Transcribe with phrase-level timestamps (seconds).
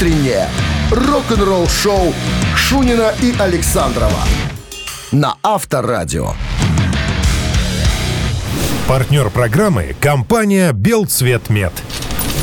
[0.00, 0.48] утреннее
[0.90, 2.14] рок-н-ролл-шоу
[2.56, 4.24] Шунина и Александрова
[5.12, 6.32] на Авторадио.
[8.88, 11.72] Партнер программы– компания «Белцветмет».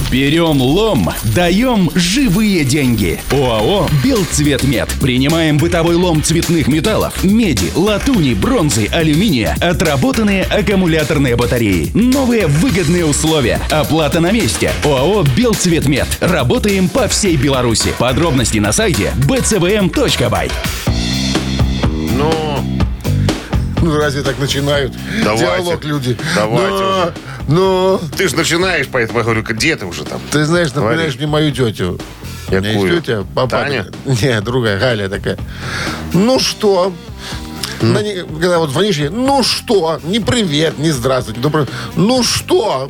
[0.09, 3.19] Берем лом, даем живые деньги.
[3.29, 4.87] ОАО «Белцветмет».
[5.01, 11.91] Принимаем бытовой лом цветных металлов, меди, латуни, бронзы, алюминия, отработанные аккумуляторные батареи.
[11.93, 13.59] Новые выгодные условия.
[13.69, 14.71] Оплата на месте.
[14.85, 16.07] ОАО «Белцветмет».
[16.21, 17.93] Работаем по всей Беларуси.
[17.99, 20.51] Подробности на сайте bcvm.by.
[22.17, 22.33] Ну,
[23.81, 24.93] Ну, разве так начинают
[25.23, 25.45] Давайте.
[25.45, 26.17] диалог люди?
[26.33, 27.13] Давайте Но, уже.
[27.47, 30.19] Но, ты же начинаешь, поэтому я говорю, где ты уже там?
[30.31, 31.99] ты знаешь, напоминаешь мне мою тетю.
[32.49, 32.93] У меня Какую?
[32.93, 33.49] есть тетя, папа.
[33.49, 33.87] Таня?
[34.05, 35.37] Не, другая, Галя такая.
[36.13, 36.93] Ну что?
[37.81, 39.99] Она не- когда вот звонишь ей, ну что?
[40.03, 41.39] Не привет, не здравствуйте.
[41.41, 42.89] доброе- Ну что?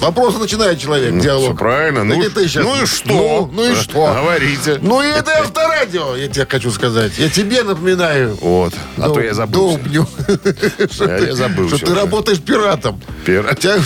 [0.00, 1.58] Вопросы начинает человек, Всё диалог.
[1.58, 2.00] правильно.
[2.08, 3.08] Так Ну, ты щас- ну и что?
[3.08, 4.06] Ну, ну и что?
[4.14, 4.78] Говорите.
[4.80, 7.12] Ну и это авторадио, я тебе хочу сказать.
[7.18, 8.36] Я тебе напоминаю.
[8.40, 8.74] Вот.
[8.96, 9.68] А то Дол- я забыл.
[9.70, 10.06] Долбню.
[10.90, 13.00] Что Я- забыл Что ты работаешь пиратом.
[13.26, 13.82] Пира- У тебя, у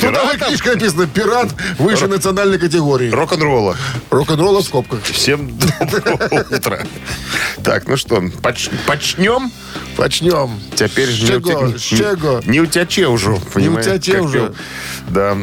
[0.00, 0.46] трудовой пиратом?
[0.48, 3.10] книжке написано «Пират высшей национальной категории».
[3.10, 3.76] Рок-н-ролла.
[4.10, 5.02] Рок-н-ролла в скобках.
[5.04, 6.78] Всем доброго утра.
[7.62, 9.52] Так, ну что, поч- почнем?
[9.98, 10.58] Начнем.
[10.74, 12.40] Теперь С не С чего?
[12.46, 13.86] Не утяче уже, понимаешь?
[13.86, 14.52] утяче как уже.
[15.08, 15.34] Да,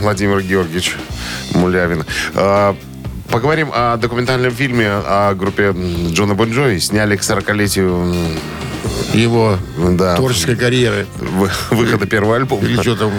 [0.00, 0.96] Владимир Георгиевич
[1.54, 2.04] Мулявин.
[2.34, 2.76] А,
[3.30, 5.74] Поговорим о документальном фильме о группе
[6.10, 6.78] Джона Бон Джови.
[6.78, 8.38] Сняли к 40-летию м,
[9.14, 11.06] Его да, творческой карьеры.
[11.18, 12.62] вы- выхода первого альбома.
[12.62, 13.10] Или что там,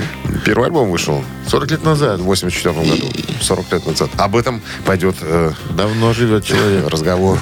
[0.46, 2.20] Первый альбом вышел 40 лет назад.
[2.20, 3.08] в 84 году,
[3.42, 4.10] 40 лет назад.
[4.18, 6.88] Об этом пойдет э, Давно живет человек.
[6.90, 7.40] разговор.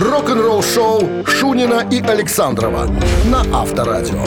[0.00, 2.90] Рок-н-ролл-шоу Шунина и Александрова
[3.26, 4.22] на Авторадио.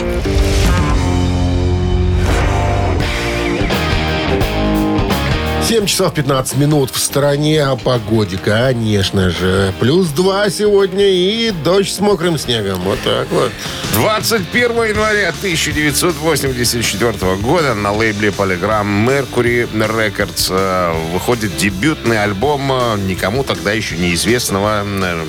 [5.72, 9.72] 7 часов 15 минут в стороне о погоде, конечно же.
[9.80, 12.80] Плюс 2 сегодня и дождь с мокрым снегом.
[12.80, 13.50] Вот так вот.
[13.94, 23.72] 21 января 1984 года на лейбле Polygram Mercury Records выходит дебютный альбом э, никому тогда
[23.72, 25.24] еще неизвестного э,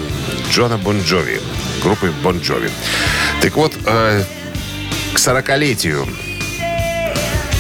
[0.52, 1.40] Джона Бон Джови,
[1.82, 2.70] группы Бон Джови.
[3.42, 4.24] Так вот, э,
[5.14, 6.06] к 40-летию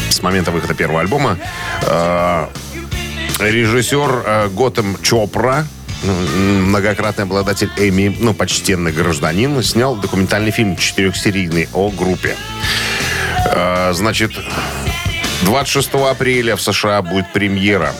[0.09, 1.39] с момента выхода первого альбома
[3.49, 5.65] режиссер э, Готэм Чопра,
[6.03, 12.35] многократный обладатель Эми, ну, почтенный гражданин, снял документальный фильм четырехсерийный о группе.
[13.51, 14.31] Э, значит,
[15.43, 17.93] 26 апреля в США будет премьера.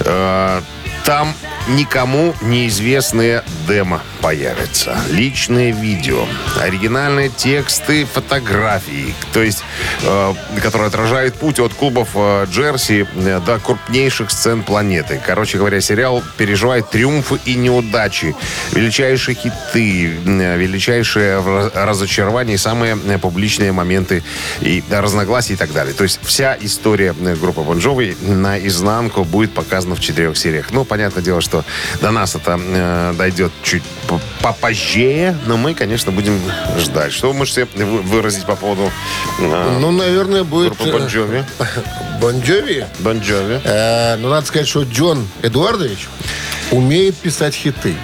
[0.00, 0.60] Э,
[1.04, 1.34] Там
[1.68, 4.96] никому неизвестные демо появятся.
[5.10, 6.24] Личные видео,
[6.60, 9.64] оригинальные тексты, фотографии, то есть,
[10.02, 15.20] э, которые отражают путь от клубов э, Джерси э, до крупнейших сцен планеты.
[15.26, 18.34] Короче говоря, сериал переживает триумфы и неудачи,
[18.72, 21.42] величайшие хиты, э, величайшие
[21.74, 24.22] разочарования и самые э, публичные моменты
[24.60, 25.94] и разногласия и так далее.
[25.94, 27.80] То есть вся история группы Бон
[28.20, 30.70] наизнанку будет показана в четырех сериях.
[30.70, 31.64] Ну, понятное дело, что
[32.00, 33.82] до нас это э, дойдет чуть
[34.40, 36.40] попозже, но мы, конечно, будем
[36.78, 37.12] ждать.
[37.12, 38.90] Что вы можете вы- выразить по поводу
[39.38, 40.68] э, Ну, наверное, будет...
[40.76, 41.44] группы Bon Jovi?
[42.20, 42.86] Bon Jovi?
[43.00, 43.60] Bon Jovi.
[43.64, 46.08] Э, ну, надо сказать, что Джон Эдуардович
[46.70, 47.94] умеет писать хиты.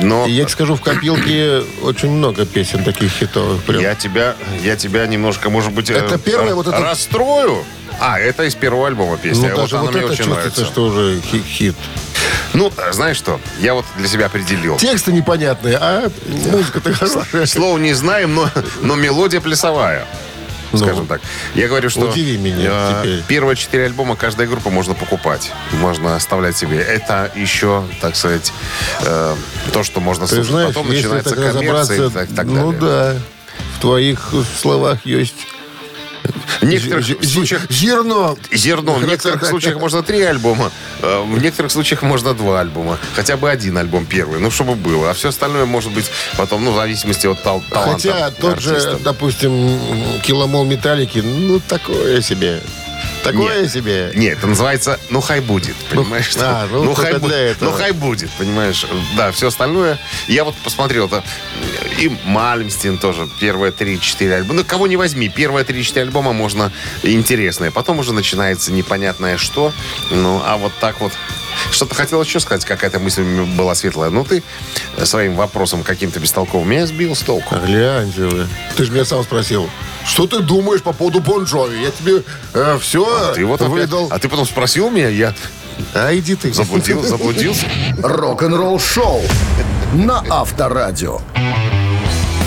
[0.00, 3.62] Но И я тебе скажу, в копилке очень много песен таких хитовых.
[3.64, 3.80] Прям.
[3.80, 7.64] я тебя, я тебя немножко, может быть, э, Это первое, вот это- расстрою.
[7.98, 9.48] А, это из первого альбома песня.
[9.48, 10.64] Ну, вот даже вот мне это очень чувствуется, нравится.
[10.66, 11.74] что уже хи- хит.
[12.56, 13.38] Ну, знаешь что?
[13.60, 14.76] Я вот для себя определил.
[14.78, 17.44] Тексты непонятные, а музыка-то хорошая.
[17.46, 18.50] Слово не знаем, но,
[18.80, 20.06] но мелодия плясовая.
[20.74, 21.20] Скажем так.
[21.54, 25.52] Я говорю, что Ну, удиви меня э, первые четыре альбома каждой группы можно покупать.
[25.72, 26.78] Можно оставлять себе.
[26.78, 28.52] Это еще, так сказать,
[29.02, 29.36] э,
[29.72, 30.50] то, что можно Ты слушать.
[30.50, 32.80] знаешь, Потом начинается так коммерция и так, так ну далее.
[32.80, 33.16] да,
[33.76, 35.46] в твоих словах есть
[36.60, 38.36] В некоторых случаях зерно.
[38.52, 38.94] Зерно.
[38.94, 40.70] В некоторых случаях можно три альбома,
[41.02, 42.98] э, в некоторых случаях можно два альбома.
[43.14, 45.10] Хотя бы один альбом первый, ну, чтобы было.
[45.10, 48.70] А все остальное может быть потом, ну, в зависимости от тал- таланта Хотя тот же,
[48.76, 48.98] артиста.
[49.04, 49.78] допустим,
[50.22, 52.60] киломол металлики, ну, такое себе.
[53.26, 53.72] Такое Нет.
[53.72, 54.12] себе.
[54.14, 56.30] Нет, это называется «ну хай будет», понимаешь?
[56.36, 57.70] Ну, а, ну, хай, только бу- для этого.
[57.70, 58.86] ну хай будет, понимаешь?
[59.16, 59.98] Да, все остальное.
[60.28, 61.24] Я вот посмотрел, это
[61.98, 64.60] и Мальмстин тоже, первые три-четыре альбома.
[64.60, 67.70] Ну, кого не возьми, первые три-четыре альбома можно интересные.
[67.70, 69.72] Потом уже начинается непонятное что.
[70.10, 71.12] Ну, а вот так вот
[71.70, 74.10] Что-то хотел еще сказать, какая-то мысль была светлая.
[74.10, 74.42] Ну, ты
[75.04, 77.54] своим вопросом каким-то бестолковым меня сбил с толку.
[77.54, 78.46] А Гляньте вы.
[78.76, 79.68] Ты же меня сам спросил,
[80.06, 81.76] что ты думаешь по поводу Бон Джови?
[81.82, 82.22] Я тебе
[82.80, 84.08] все Ты вот опять- выдал.
[84.10, 85.34] А ты потом спросил меня, я
[85.94, 86.52] А иди ты.
[86.54, 87.66] заблудил, заблудился.
[88.02, 89.22] Рок-н-ролл шоу
[89.92, 91.20] на Авторадио.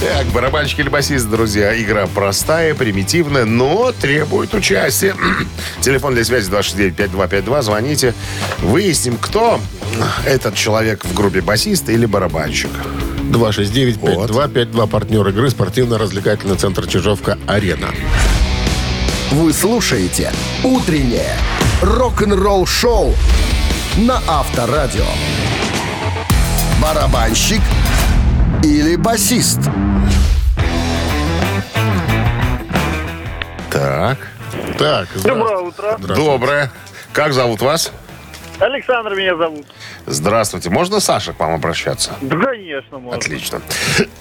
[0.02, 1.78] Так, барабанщик или басист, друзья.
[1.78, 5.14] Игра простая, примитивная, но требует участия.
[5.82, 7.62] Телефон для связи 269-5252.
[7.62, 8.14] Звоните.
[8.60, 9.60] Выясним, кто
[10.26, 12.70] этот человек в группе басист или барабанщик.
[13.32, 14.88] 269-5252.
[14.88, 17.90] Партнер игры спортивно-развлекательный центр Чижовка-Арена.
[19.32, 20.32] Вы слушаете
[20.64, 21.34] «Утреннее
[21.82, 23.14] рок-н-ролл шоу»
[23.98, 25.06] на Авторадио.
[26.82, 27.62] Барабанщик
[28.64, 29.60] или басист?
[33.72, 34.18] Так,
[34.78, 35.98] Так, Доброе утро.
[36.00, 36.72] доброе.
[37.14, 37.92] Как зовут вас?
[38.60, 39.66] Александр меня зовут.
[40.06, 40.70] Здравствуйте.
[40.70, 42.12] Можно Саша к вам обращаться?
[42.22, 43.18] Да, конечно, можно.
[43.18, 43.62] Отлично.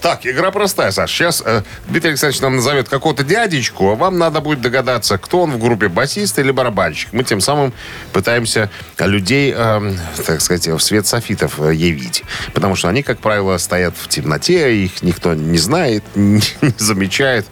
[0.01, 1.11] Так, игра простая, Саш.
[1.11, 5.51] Сейчас э, Дмитрий Александрович нам назовет какого-то дядечку, а вам надо будет догадаться, кто он
[5.51, 7.11] в группе, басист или барабанщик.
[7.11, 7.73] Мы тем самым
[8.13, 9.93] пытаемся людей, э,
[10.25, 12.23] так сказать, в свет софитов э, явить.
[12.53, 16.41] Потому что они, как правило, стоят в темноте, их никто не знает, не
[16.77, 17.45] замечает.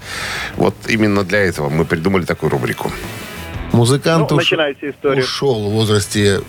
[0.56, 2.92] Вот именно для этого мы придумали такую рубрику.
[3.74, 5.24] Музыкант Ну, уш- историю.
[5.26, 6.40] ушел в возрасте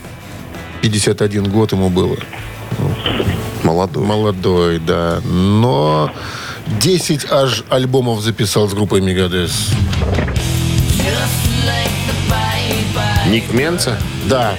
[0.82, 2.16] 51 год ему было.
[3.62, 4.04] Молодой.
[4.04, 5.20] Молодой, да.
[5.24, 6.10] Но
[6.80, 9.68] 10 аж альбомов записал с группой Мегадес.
[13.26, 13.98] Ник Менца?
[14.26, 14.54] Да.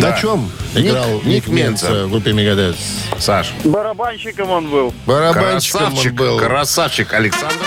[0.00, 0.10] Да.
[0.10, 1.88] На чем Ник- играл Ник Ник Менца.
[1.88, 2.76] Менца в группе Мегадес?
[3.18, 3.52] Саш.
[3.64, 4.92] Барабанщиком он был.
[5.06, 6.38] Барабанщиком Красавчик, он был.
[6.38, 7.64] красавчик Александр,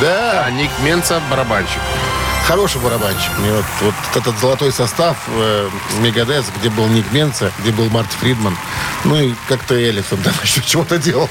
[0.00, 0.44] Да.
[0.46, 1.80] а Ник Менца барабанщик.
[2.46, 3.36] Хороший барабанщик.
[3.40, 5.68] Мне вот, вот этот золотой состав э,
[6.00, 8.56] Мегадес, где был Ник Менца, где был Март Фридман,
[9.04, 11.28] ну и как-то Элис, он там еще чего-то делал.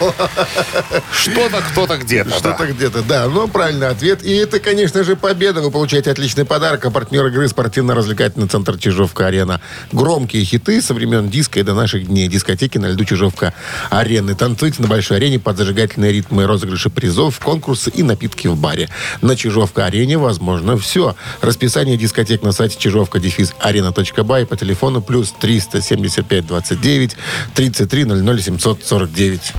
[1.11, 2.31] Что-то кто-то где-то.
[2.31, 2.65] Что-то да.
[2.65, 3.27] где-то, да.
[3.27, 4.23] Но правильный ответ.
[4.23, 5.61] И это, конечно же, победа.
[5.61, 6.85] Вы получаете отличный подарок.
[6.85, 9.59] А партнер игры спортивно-развлекательный центр Чижовка-Арена.
[9.91, 12.27] Громкие хиты со времен диска и до наших дней.
[12.27, 14.35] Дискотеки на льду Чижовка-Арены.
[14.35, 18.89] Танцуйте на большой арене под зажигательные ритмы розыгрыши призов, конкурсы и напитки в баре.
[19.21, 21.04] На Чижовка-Арене возможно все.
[21.41, 27.15] Расписание дискотек на сайте чижовка дефис арена.бай по телефону плюс 375 29
[27.53, 29.53] 33 00 749.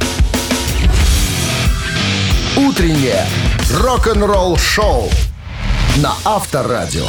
[2.56, 3.26] Утреннее
[3.70, 5.10] рок-н-ролл шоу
[5.96, 7.08] на Авторадио.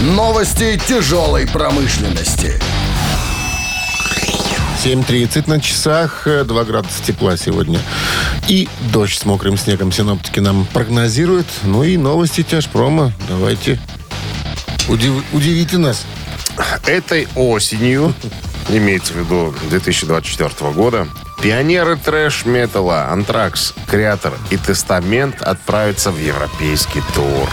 [0.00, 2.60] Новости тяжелой промышленности.
[4.84, 7.78] 7.30 на часах, э, 2 градуса тепла сегодня.
[8.48, 11.46] И дождь с мокрым снегом синоптики нам прогнозируют.
[11.62, 13.12] Ну и новости тяжпрома.
[13.28, 13.80] Давайте.
[14.88, 16.04] Удив- удивите нас.
[16.84, 18.12] Этой осенью,
[18.70, 21.06] имеется в виду 2024 года,
[21.40, 27.48] пионеры трэш-металла Антракс, Креатор и Тестамент отправятся в европейский тур.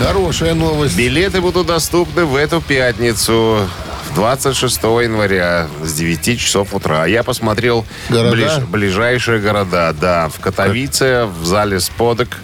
[0.00, 0.96] Хорошая новость.
[0.96, 3.68] Билеты будут доступны в эту пятницу,
[4.14, 7.04] 26 января с 9 часов утра.
[7.06, 8.34] Я посмотрел Города?
[8.34, 9.94] ближ- ближайшие города.
[10.00, 12.38] Да, в Катовице, в зале Сподок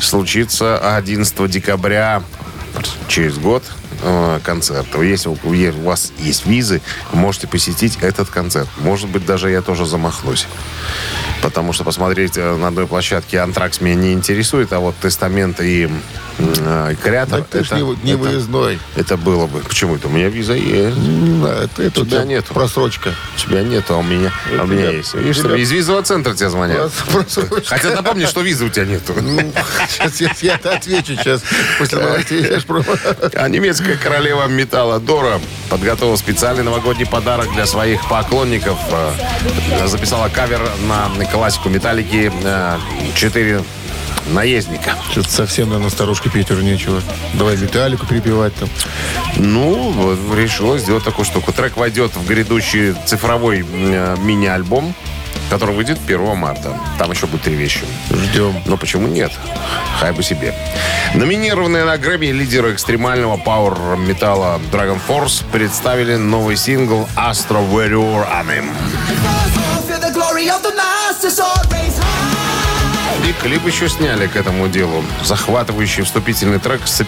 [0.00, 2.22] случится 11 декабря
[3.08, 3.62] через год
[4.02, 4.86] э, концерт.
[5.02, 6.80] Если у у вас есть визы,
[7.12, 8.68] можете посетить этот концерт.
[8.78, 10.46] Может быть, даже я тоже замахнусь.
[11.40, 15.90] Потому что посмотреть э, на одной площадке Антракс меня не интересует, а вот Тестамент и
[16.38, 17.42] э, Креатор...
[17.42, 18.78] Ты ж не, не это- выездной.
[18.94, 19.58] это было бы.
[19.60, 20.06] Почему это?
[20.06, 20.96] У меня виза есть.
[20.96, 22.54] Не знаю, это, это у Тебя нету.
[22.54, 23.12] просрочка.
[23.34, 25.14] У тебя нет, а у меня, а у меня тебя- есть.
[25.14, 26.92] Видишь, тебя- из визового центра тебе звонят.
[27.12, 27.60] Просрочка.
[27.76, 29.12] Хотя напомни, что визы у тебя нету.
[29.88, 31.42] Сейчас я, я отвечу сейчас
[31.78, 32.46] после новостей.
[33.34, 38.78] А немецкая королева металла Дора подготовила специальный новогодний подарок для своих поклонников.
[38.90, 42.78] Э, Записала кавер на классику металлики э,
[43.14, 43.62] «Четыре
[44.28, 44.94] наездника».
[45.10, 47.00] Что-то совсем, наверное, старушке уже нечего.
[47.34, 48.68] Давай металлику перепевать там.
[49.36, 51.52] Ну, решила сделать такую штуку.
[51.52, 54.94] Трек войдет в грядущий цифровой э, мини-альбом,
[55.52, 56.74] который выйдет 1 марта.
[56.98, 57.84] Там еще будет три вещи.
[58.10, 58.62] Ждем.
[58.64, 59.32] Но почему нет?
[60.00, 60.54] Хай бы себе.
[61.14, 68.64] Номинированные на Грэмми лидеры экстремального пауэр-металла Dragon Force представили новый сингл Astro Warrior Anim.
[73.24, 75.04] И клип еще сняли к этому делу.
[75.24, 77.04] Захватывающий вступительный трек с,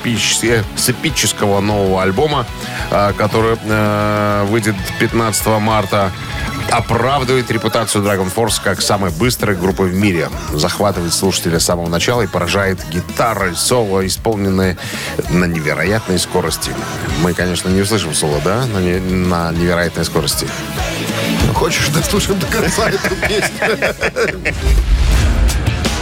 [0.76, 2.46] с эпического нового альбома,
[2.90, 6.12] а, который э, выйдет 15 марта,
[6.70, 10.28] оправдывает репутацию Dragon Force как самой быстрой группы в мире.
[10.52, 14.76] Захватывает слушателя с самого начала и поражает гитарой соло, исполненные
[15.30, 16.70] на невероятной скорости.
[17.22, 20.46] Мы, конечно, не услышим соло, да, на, не- на невероятной скорости.
[21.54, 23.94] Хочешь, дослушаем до конца эту песню?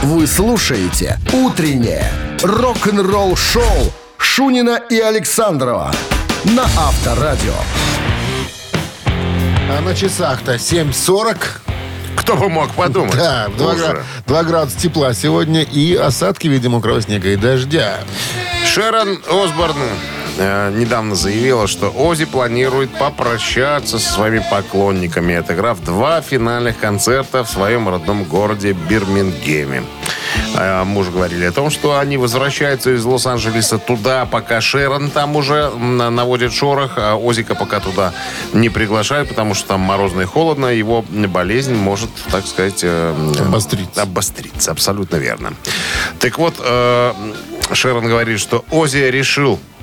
[0.03, 2.11] Вы слушаете «Утреннее
[2.43, 5.93] рок-н-ролл-шоу» Шунина и Александрова
[6.43, 7.55] на Авторадио.
[9.07, 11.37] А на часах-то 7.40.
[12.17, 13.15] Кто бы мог подумать?
[13.15, 14.05] Да, 2, Уже.
[14.27, 18.01] градуса тепла сегодня и осадки, видимо, мокрого снега и дождя.
[18.67, 19.77] Шерон Осборн
[20.39, 27.51] э, недавно заявила, что Ози планирует попрощаться со своими поклонниками, отыграв два финальных концерта в
[27.51, 29.85] своем родном городе Бирмингеме.
[30.55, 35.71] Мы уже говорили о том, что они возвращаются из Лос-Анджелеса туда, пока Шерон там уже
[35.71, 38.13] наводит шорох, а Озика пока туда
[38.53, 42.81] не приглашают, потому что там морозно и холодно, его болезнь может, так сказать...
[42.83, 44.03] э, Обостриться.
[44.03, 45.53] Обостриться, абсолютно верно.
[46.19, 47.13] Так вот, э,
[47.73, 49.82] Шерон говорит, что Ози решил э,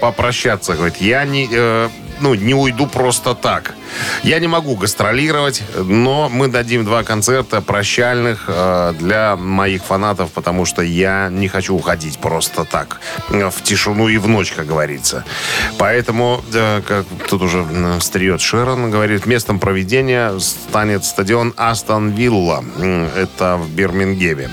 [0.00, 0.74] попрощаться.
[0.74, 1.88] Говорит, я не, э,
[2.20, 3.74] ну, не уйду просто так.
[4.22, 10.64] Я не могу гастролировать, но мы дадим два концерта прощальных э, для моих фанатов, потому
[10.64, 15.24] что я не хочу уходить просто так э, в тишину и в ночь, как говорится.
[15.78, 22.64] Поэтому, э, как тут уже э, встает Шерон, говорит, местом проведения станет стадион Астон Вилла.
[23.16, 24.50] Это в Бирмингеме.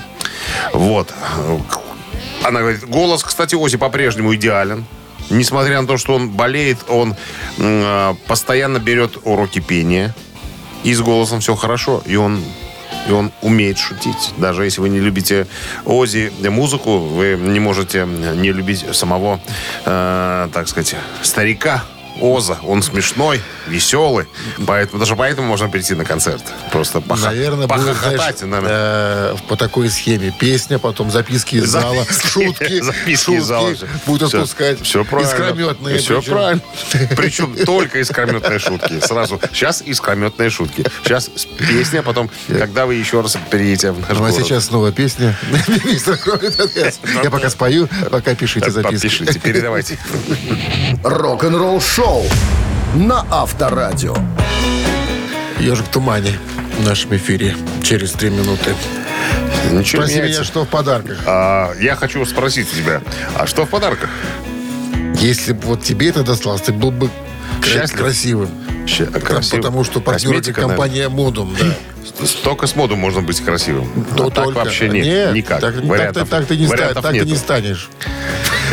[0.72, 1.12] Вот.
[2.42, 4.84] Она говорит, голос, кстати, Ози по-прежнему идеален.
[5.30, 7.14] Несмотря на то, что он болеет, он
[7.58, 10.14] э, постоянно берет уроки пения.
[10.82, 12.02] И с голосом все хорошо.
[12.04, 12.42] И он,
[13.08, 14.34] и он умеет шутить.
[14.36, 15.46] Даже если вы не любите
[15.84, 19.40] Ози музыку, вы не можете не любить самого,
[19.84, 21.84] э, так сказать, старика
[22.20, 22.58] Оза.
[22.62, 24.26] Он смешной, веселый.
[24.66, 26.42] Поэтому, даже поэтому можно прийти на концерт.
[26.70, 28.34] Просто поха- Наверное, будет, знаешь,
[28.66, 30.32] э, по такой схеме.
[30.38, 33.74] Песня, потом записки из зала, шутки, записки из зала.
[34.06, 34.80] будут отпускать.
[34.82, 35.30] Все правильно.
[35.32, 35.98] Искрометные.
[35.98, 36.32] Все причем.
[36.32, 36.62] правильно.
[37.16, 39.00] Причем только искрометные шутки.
[39.00, 39.40] Сразу.
[39.52, 40.84] Сейчас искрометные шутки.
[41.02, 41.28] Сейчас
[41.58, 44.34] песня, а потом, когда вы еще раз приедете в наш Ну, а город.
[44.44, 45.36] сейчас снова песня.
[46.58, 46.94] Ответ.
[47.22, 48.94] Я пока спою, пока пишите записки.
[49.08, 49.98] Подпишите, передавайте.
[52.04, 52.22] Рок-н-ролл-шоу
[52.96, 54.14] на Авторадио.
[55.58, 56.38] Ежик в тумане
[56.78, 58.74] в нашем эфире через три минуты.
[59.72, 60.44] Ничего Спроси не меня, меняется.
[60.44, 61.18] что в подарках.
[61.26, 63.00] А, Я хочу спросить у тебя,
[63.38, 64.10] а что в подарках?
[65.16, 67.08] Если бы вот тебе это досталось, ты был бы
[67.64, 67.98] Счастлив?
[68.00, 68.50] красивым.
[68.86, 69.56] Ща- Там, красиво.
[69.62, 71.66] Потому что партнер это компания Модум, да.
[72.44, 73.88] Только с модом можно быть красивым.
[74.16, 74.58] То а так только.
[74.58, 75.60] вообще нет, Нет, никак.
[75.60, 77.88] Так, так, Вариантов- так ты не, вариантов так ты не станешь.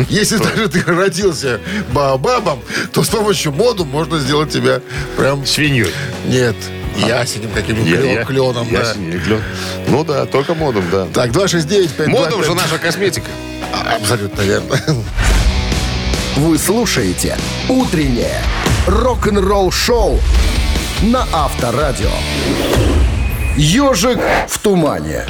[0.10, 1.60] Если даже ты родился
[1.92, 4.82] баобабом, то с помощью моду можно сделать тебя
[5.18, 5.46] прям...
[5.46, 5.92] Свиньей.
[6.26, 6.56] Нет,
[6.98, 8.94] ясенем каким-нибудь кленом, да.
[8.94, 9.42] или клен.
[9.88, 11.08] Ну да, только модом, да.
[11.14, 13.28] Так, 269 5 Модом же наша косметика.
[13.96, 14.76] Абсолютно верно.
[16.38, 18.42] Вы слушаете «Утреннее
[18.88, 20.20] рок-н-ролл-шоу»
[21.02, 22.10] на Авторадио.
[23.58, 25.26] «Ежик в тумане».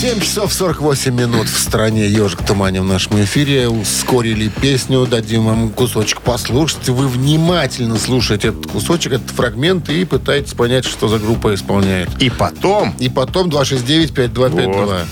[0.00, 3.68] 7 часов 48 минут в стране «Ежик тумане» в нашем эфире.
[3.68, 6.88] Ускорили песню, дадим вам кусочек послушать.
[6.88, 12.08] Вы внимательно слушаете этот кусочек, этот фрагмент и пытаетесь понять, что за группа исполняет.
[12.18, 12.94] И потом...
[12.98, 14.74] И потом 269-5252.
[14.74, 15.06] Вот.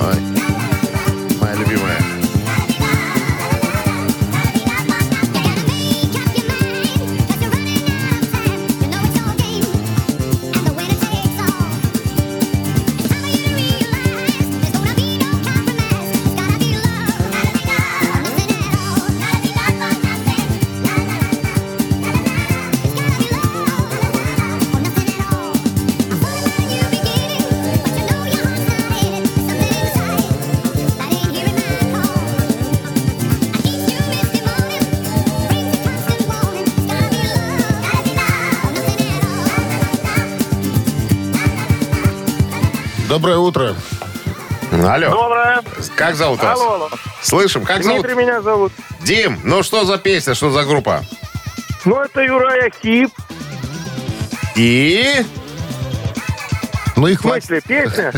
[0.00, 0.29] Ой,
[43.20, 43.76] Доброе утро.
[44.72, 45.10] Алло.
[45.10, 45.60] Доброе.
[45.94, 46.58] Как зовут вас?
[46.58, 46.90] Алло, алло.
[47.20, 48.00] Слышим, как зовут?
[48.00, 48.72] Дмитрий меня зовут.
[49.02, 51.04] Дим, ну что за песня, что за группа?
[51.84, 53.10] Ну, это Uriah Heep.
[54.56, 55.22] И...
[56.96, 57.44] Ну и В хватит.
[57.44, 58.12] смысле, песня?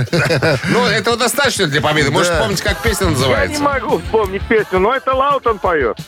[0.69, 2.13] Ну, этого достаточно для победы.
[2.13, 2.35] Можешь Да.
[2.37, 3.61] вспомнить, как песня Я не называется?
[3.61, 5.99] могу вспомнить песню, но это Лаутон поет.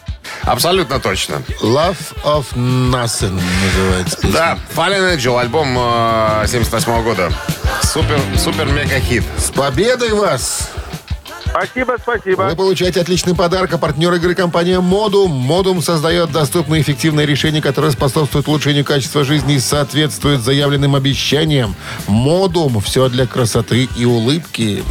[0.45, 1.43] Абсолютно точно.
[1.63, 4.31] Love or Nothing называется песня.
[4.33, 7.33] Да, Fallen Angel, альбом э, 78 года.
[7.83, 9.25] Супер, супер мега хит.
[9.39, 10.71] С победой вас!
[11.55, 12.43] Спасибо, спасибо.
[12.43, 13.73] Вы получаете отличный подарок.
[13.73, 15.31] А партнер игры компания Модум.
[15.31, 21.77] Модум создает доступные и эффективные решения, которые способствуют улучшению качества жизни и соответствуют заявленным обещаниям.
[22.09, 22.81] Модум.
[22.81, 24.83] Все для красоты и улыбки.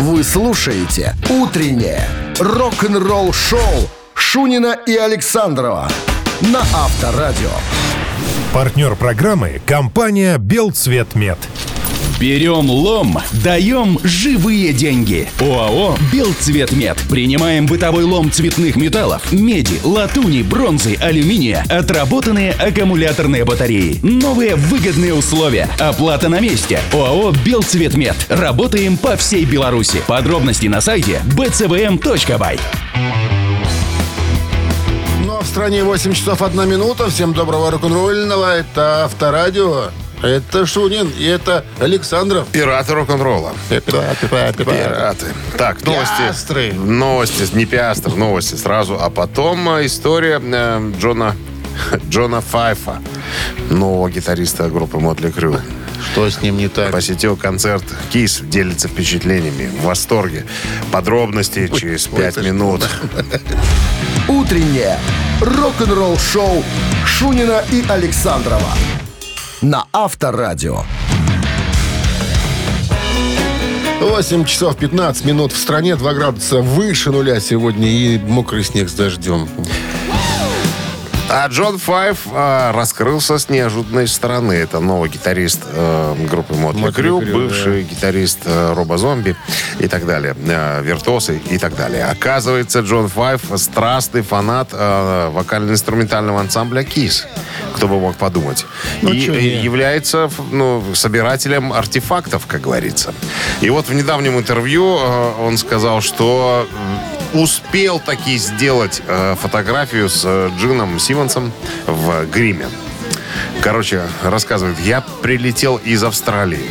[0.00, 2.06] Вы слушаете «Утреннее
[2.38, 5.88] рок-н-ролл-шоу» Шунина и Александрова
[6.42, 7.50] на Авторадио.
[8.52, 11.38] Партнер программы– компания «Белцветмет».
[12.20, 15.26] Берем лом, даем живые деньги.
[15.40, 16.98] ОАО «Белцветмет».
[17.08, 23.98] Принимаем бытовой лом цветных металлов, меди, латуни, бронзы, алюминия, отработанные аккумуляторные батареи.
[24.02, 25.70] Новые выгодные условия.
[25.78, 26.78] Оплата на месте.
[26.92, 28.16] ОАО «Белцветмет».
[28.28, 30.02] Работаем по всей Беларуси.
[30.06, 32.60] Подробности на сайте bcvm.by.
[35.42, 37.10] В стране 8 часов 1 минута.
[37.10, 38.56] Всем доброго рок-н-ролльного.
[38.56, 39.90] Это Авторадио.
[40.22, 42.46] Это Шунин и это Александров.
[42.48, 43.52] Пираты рок-н-ролла.
[43.68, 44.64] Пираты, пираты, пираты.
[44.64, 45.26] Пираты.
[45.58, 46.14] Так, новости.
[46.18, 46.72] Пиастры.
[46.72, 48.98] Новости, не пиастр, новости сразу.
[49.00, 51.34] А потом э, история э, Джона,
[52.08, 53.02] Джона Файфа,
[53.68, 55.58] нового гитариста группы Мотли Крю.
[56.12, 56.92] Что с ним не так?
[56.92, 60.46] Посетил концерт Кис, делится впечатлениями, в восторге.
[60.92, 62.88] Подробности через пять минут.
[64.28, 64.98] «Утреннее
[65.42, 66.64] рок-н-ролл-шоу»
[67.04, 68.72] Шунина и Александрова
[69.60, 70.82] на Авторадио.
[74.00, 78.94] 8 часов 15 минут в стране, 2 градуса выше нуля сегодня и мокрый снег с
[78.94, 79.48] дождем.
[81.34, 84.52] А Джон Файв а, раскрылся с неожиданной стороны.
[84.52, 89.34] Это новый гитарист э, группы Мотли Крю, бывший гитарист э, Роба Зомби
[89.78, 92.04] и так далее, э, Виртуосы и так далее.
[92.04, 97.26] Оказывается, Джон Файв страстный фанат э, вокально-инструментального ансамбля Кис.
[97.76, 98.66] Кто бы мог подумать.
[99.00, 103.14] Ну, и чё э, является ну, собирателем артефактов, как говорится.
[103.62, 106.68] И вот в недавнем интервью э, он сказал, что
[107.34, 111.52] успел таки сделать э, фотографию с э, Джином Симмонсом
[111.86, 112.66] в гриме.
[113.60, 116.70] Короче, рассказывает, я прилетел из Австралии.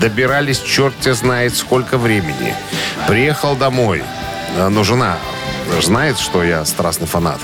[0.00, 2.54] Добирались черт знает сколько времени.
[3.06, 4.02] Приехал домой.
[4.56, 5.18] Э, Но жена
[5.82, 7.40] знает, что я страстный фанат.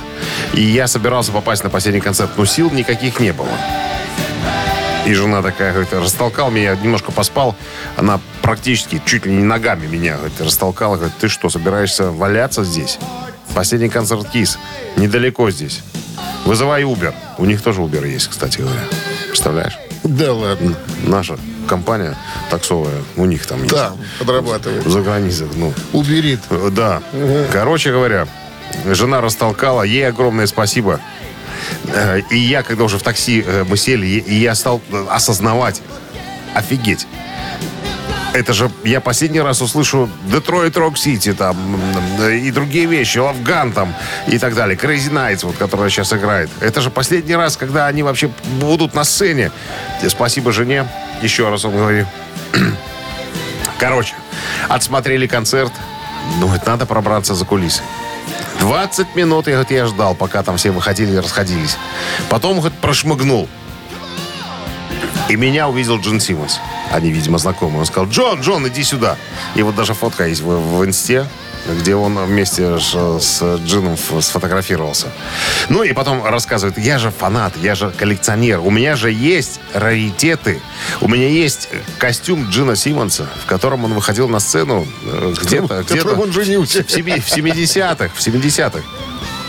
[0.54, 3.49] И я собирался попасть на последний концерт, но сил никаких не было.
[5.06, 7.54] И жена такая, говорит, растолкал меня, немножко поспал.
[7.96, 10.96] Она практически чуть ли не ногами меня говорит, растолкала.
[10.96, 12.99] Говорит, ты что, собираешься валяться здесь?
[13.54, 14.58] Последний концерт КИС.
[14.97, 15.82] Недалеко здесь.
[16.47, 17.14] Вызывай Uber.
[17.38, 18.80] У них тоже Uber есть, кстати говоря.
[19.28, 19.78] Представляешь?
[20.04, 20.75] Да ладно.
[21.02, 21.38] Наша
[21.69, 22.17] компания
[22.50, 23.75] таксовая, у них там есть.
[23.75, 24.84] Да, подрабатывает.
[24.86, 25.73] За границей, ну.
[25.93, 26.40] Уберит.
[26.73, 27.02] Да.
[27.52, 28.26] Короче говоря,
[28.86, 29.82] жена растолкала.
[29.82, 31.00] Ей огромное спасибо.
[31.95, 35.82] Э, И я, когда уже в такси э, мы сели, и я стал э, осознавать.
[36.54, 37.06] Офигеть.
[38.32, 41.56] Это же я последний раз услышу Детройт Рок Сити там
[42.28, 43.95] и другие вещи, Лавган там
[44.26, 44.76] и так далее.
[44.76, 46.50] Crazy Nights, вот, которая сейчас играет.
[46.60, 48.28] Это же последний раз, когда они вообще
[48.60, 49.52] будут на сцене.
[50.08, 50.84] Спасибо жене.
[51.23, 52.06] Еще раз он говорит.
[53.78, 54.15] Короче,
[54.69, 55.73] отсмотрели концерт.
[56.41, 57.82] Думает, надо пробраться за кулисы.
[58.60, 61.76] 20 минут, я, говорит, я ждал, пока там все выходили и расходились.
[62.28, 63.49] Потом, говорит, прошмыгнул.
[65.28, 66.60] И меня увидел Джон Симмонс.
[66.90, 67.80] Они, видимо, знакомы.
[67.80, 69.17] Он сказал, Джон, Джон, иди сюда.
[69.54, 71.26] И вот даже фотка есть в, в инсте,
[71.67, 75.09] где он вместе с, Джином сфотографировался.
[75.69, 78.61] Ну и потом рассказывает, я же фанат, я же коллекционер.
[78.61, 80.61] У меня же есть раритеты.
[81.00, 85.63] У меня есть костюм Джина Симмонса, в котором он выходил на сцену э, где-то...
[85.65, 86.85] В котором где-то он женился.
[86.85, 88.81] в семи- в 70-х, в 70-х.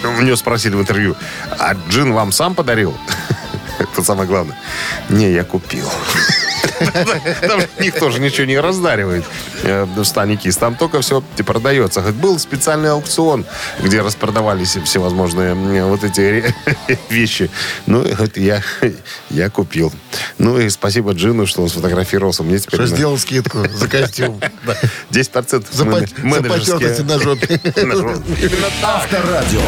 [0.04, 1.16] У него спросили в интервью,
[1.58, 2.96] а Джин вам сам подарил?
[3.80, 4.58] Это самое главное.
[5.10, 5.90] Не, я купил.
[7.42, 9.26] Там никто же ничего не раздаривает
[9.64, 10.58] э, в стане КИС.
[10.58, 12.02] Там только все продается.
[12.02, 13.46] Хоть был специальный аукцион,
[13.80, 16.54] где распродавались всевозможные вот эти
[17.10, 17.50] вещи.
[17.86, 18.62] Ну, вот я,
[19.30, 19.92] я купил.
[20.38, 22.44] Ну, и спасибо Джину, что он сфотографировался.
[22.44, 22.80] Мне теперь...
[22.82, 24.40] Что сделал скидку за костюм.
[25.12, 27.06] 10% За мен- пот- за потертости менеджерские.
[27.06, 27.60] на жопе.
[28.84, 29.62] Авторадио.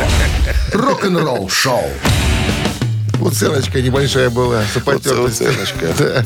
[0.73, 1.89] Рок-н-ролл шоу.
[3.19, 4.63] Вот ссылочка небольшая была.
[4.73, 5.03] За Вот.
[5.97, 6.23] Да.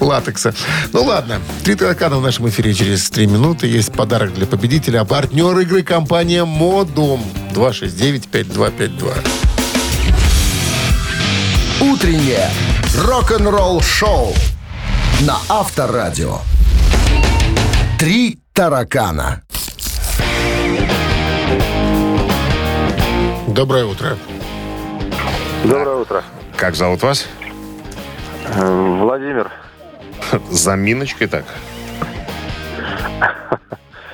[0.00, 0.54] Латекса.
[0.92, 1.40] Ну ладно.
[1.64, 3.66] Три таракана в нашем эфире через три минуты.
[3.66, 5.00] Есть подарок для победителя.
[5.00, 7.22] А партнер игры компания Модум.
[7.54, 9.12] 269-5252.
[11.80, 12.50] Утреннее
[12.98, 14.32] рок-н-ролл шоу
[15.20, 16.38] на Авторадио.
[17.98, 19.42] Три таракана.
[23.48, 24.16] Доброе утро.
[25.64, 26.24] Доброе утро.
[26.56, 27.26] Как зовут вас?
[28.46, 29.50] Э, Владимир.
[30.50, 31.44] Заминочкой так.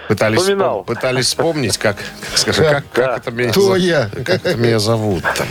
[0.08, 1.96] Пытались, вспом- пытались вспомнить, как,
[2.34, 4.10] скажи, как, как это меня, Кто я?
[4.24, 5.46] как это меня зовут-то.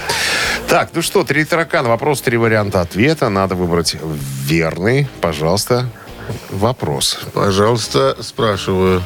[0.68, 1.88] Так, ну что, три таракана.
[1.88, 3.30] Вопрос, три варианта ответа.
[3.30, 3.96] Надо выбрать
[4.44, 5.08] верный.
[5.22, 5.90] Пожалуйста,
[6.50, 7.20] вопрос.
[7.34, 9.02] Пожалуйста, спрашиваю.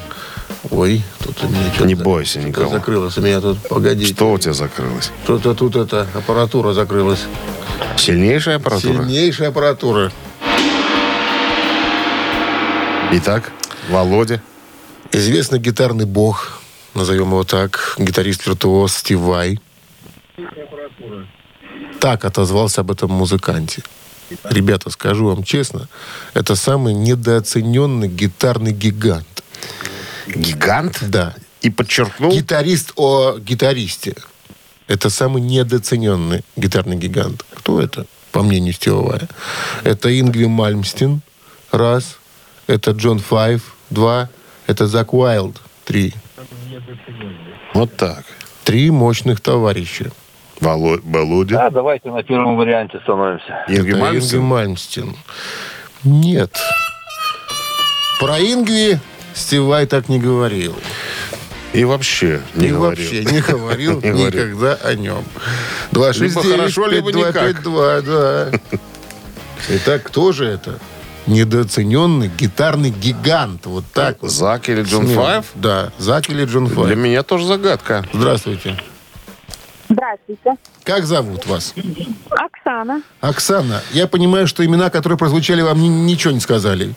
[0.71, 1.85] Ой, тут у меня что-то...
[1.85, 2.71] Не бойся никого.
[2.71, 4.11] Закрылось у меня тут, погодите.
[4.13, 5.11] Что у тебя закрылось?
[5.23, 7.25] Что-то тут эта аппаратура закрылась.
[7.97, 9.03] Сильнейшая аппаратура?
[9.03, 10.11] Сильнейшая аппаратура.
[13.15, 13.51] Итак,
[13.89, 14.41] Володя.
[15.11, 16.59] Известный гитарный бог,
[16.95, 19.59] назовем его так, гитарист-виртуоз Стив Вай.
[21.99, 23.83] Так отозвался об этом музыканте.
[24.45, 25.87] Ребята, скажу вам честно,
[26.33, 29.43] это самый недооцененный гитарный гигант.
[30.25, 30.97] Гигант?
[31.03, 31.35] Да.
[31.61, 34.15] И подчеркнул, Гитарист о гитаристе.
[34.87, 37.45] Это самый недооцененный гитарный гигант.
[37.53, 39.29] Кто это, по мнению Стива Вая?
[39.83, 41.21] Это Ингви Мальмстин,
[41.71, 42.17] раз.
[42.67, 44.29] Это Джон Файв, два.
[44.67, 46.13] Это Зак Уайлд, три.
[47.73, 48.23] вот так.
[48.63, 50.11] Три мощных товарища.
[50.61, 51.55] Воло- Володя.
[51.57, 53.65] Да, давайте на первом варианте становимся.
[53.67, 54.37] Ингви Это Мальмстен?
[54.37, 55.15] Ингви Мальмстин.
[56.05, 56.57] Нет.
[58.19, 58.99] Про Ингви
[59.33, 60.75] Стив Вай так не говорил.
[61.73, 63.09] И вообще не и говорил.
[63.09, 65.25] вообще не говорил никогда о нем.
[65.91, 67.33] 269 Либо хорошо, либо никак.
[67.33, 68.51] 5252, да.
[69.69, 70.79] Итак, кто же это?
[71.27, 73.65] Недооцененный гитарный гигант.
[73.65, 74.31] Вот так вот.
[74.31, 75.25] Зак или Джон Смело.
[75.25, 75.45] Файв?
[75.55, 76.97] Да, Зак или Джон Для Файв.
[76.97, 78.05] меня тоже загадка.
[78.13, 78.77] Здравствуйте.
[79.89, 80.55] Здравствуйте.
[80.83, 81.73] Как зовут вас?
[82.29, 83.01] Оксана.
[83.21, 86.93] Оксана, я понимаю, что имена, которые прозвучали, вам ни- ничего не сказали.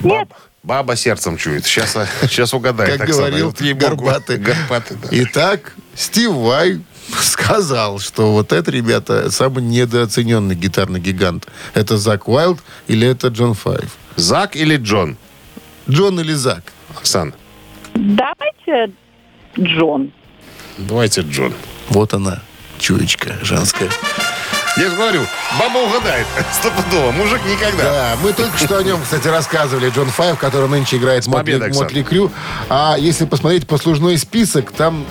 [0.00, 0.28] Нет.
[0.62, 1.64] Баба сердцем чует.
[1.64, 2.90] Сейчас, сейчас угадает.
[2.98, 3.28] Как Оксана.
[3.28, 3.60] говорил Вот.
[3.60, 4.36] Горбатый.
[4.38, 5.08] Горбатый, да.
[5.10, 6.80] Итак, Стив Вай
[7.20, 11.46] сказал, что вот это, ребята, самый недооцененный гитарный гигант.
[11.74, 13.96] Это Зак Уайлд или это Джон Файв?
[14.16, 15.16] Зак или Джон?
[15.88, 16.62] Джон или Зак?
[16.96, 17.34] Оксан,
[17.94, 18.92] Давайте
[19.58, 20.12] Джон.
[20.78, 21.52] давайте Джон.
[21.88, 22.40] Вот она,
[22.78, 23.88] чуечка женская.
[24.76, 25.26] Я же говорю,
[25.58, 26.26] баба угадает.
[26.52, 27.10] Стопудово.
[27.10, 27.82] Мужик никогда.
[27.82, 29.90] Да, мы только что о нем, кстати, рассказывали.
[29.90, 31.74] Джон Файв, который нынче играет Mötley, Оксана.
[31.84, 32.30] Mötley Crüe.
[32.68, 35.04] А если посмотреть послужной список, там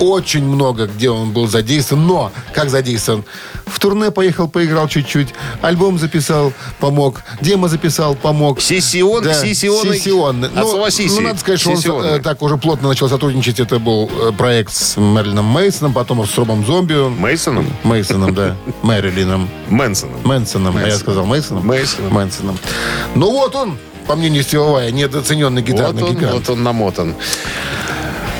[0.00, 2.06] очень много, где он был задействован.
[2.06, 3.24] Но, как задействован?
[3.66, 5.28] В турне поехал, поиграл чуть-чуть.
[5.62, 7.22] Альбом записал, помог.
[7.40, 8.60] Демо записал, помог.
[8.60, 10.48] Сессион, Да, сессионный.
[10.48, 12.18] От Ну, ну, надо сказать, что он Сессионный.
[12.18, 13.60] э, так уже плотно начал сотрудничать.
[13.60, 16.94] Это был э, проект с Мерлином Мейсоном, потом с Робом Зомби.
[17.08, 17.72] Мейсоном?
[17.84, 18.56] Мейсоном, да.
[18.82, 19.48] Мэрилином.
[19.68, 20.20] Мэнсоном.
[20.24, 21.66] Мэнсоном, я сказал Мейсоном?
[21.66, 22.12] Мейсоном.
[22.12, 22.58] Мэнсоном.
[23.14, 26.32] Ну вот он, по мнению Стива Вая, недооцененный Вот гитарный он, гигант.
[26.34, 27.14] вот он намотан.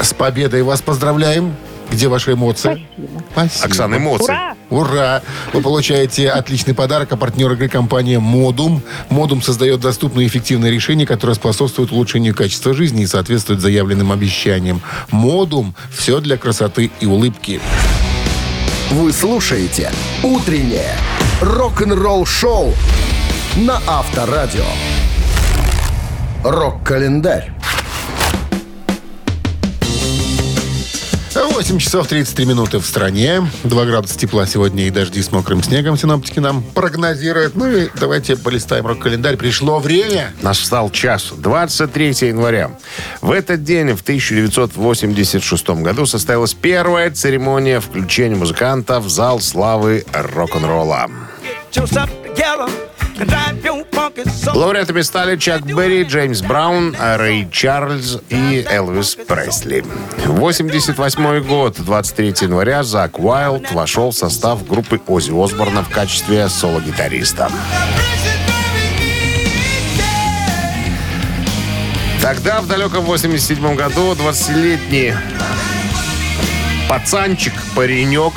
[0.03, 1.55] С победой вас поздравляем.
[1.91, 2.87] Где ваши эмоции?
[3.33, 3.67] Спасибо.
[3.67, 4.25] Оксана, эмоции.
[4.25, 4.55] Ура!
[4.71, 5.23] Ура!
[5.53, 8.83] Вы получаете отличный подарок, а партнер игры компания «Модум».
[9.11, 14.81] «Модум» создает доступные и эффективные решения, которые способствуют улучшению качества жизни и соответствуют заявленным обещаниям.
[15.11, 17.61] «Модум»– все для красоты и улыбки.
[18.91, 20.97] Вы слушаете «Утреннее
[21.41, 22.75] рок-н-ролл-шоу»
[23.57, 24.65] на Авторадио.
[26.43, 27.53] Рок-календарь.
[31.63, 33.49] 8 часов 33 минуты в стране.
[33.63, 37.55] 2 градуса тепла сегодня и дожди с мокрым снегом синоптики нам прогнозируют.
[37.55, 39.37] Ну и давайте полистаем рок-календарь.
[39.37, 40.33] Пришло время.
[40.43, 41.33] Настал час.
[41.37, 42.73] 23 января.
[43.21, 51.09] В этот день, в 1986 году, состоялась первая церемония включения музыканта в зал славы рок-н-ролла.
[54.55, 59.85] Лауреатами стали Чак Берри, Джеймс Браун, Рэй Чарльз и Элвис Пресли.
[60.27, 67.51] 88 год, 23 января, Зак Уайлд вошел в состав группы Оззи Осборна в качестве соло-гитариста.
[72.21, 75.13] Тогда, в далеком 87 году, 20-летний
[76.89, 78.35] пацанчик, паренек,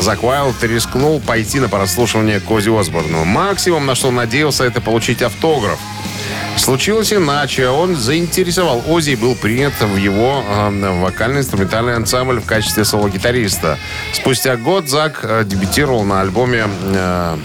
[0.00, 3.24] Зак Уайлд рискнул пойти на прослушивание к Ози Осборну.
[3.24, 5.78] Максимум, на что надеялся, это получить автограф.
[6.56, 7.68] Случилось иначе.
[7.68, 13.78] Он заинтересовал Ози и был принят в его э, вокально-инструментальный ансамбль в качестве соло-гитариста.
[14.12, 17.36] Спустя год Зак э, дебютировал на альбоме э,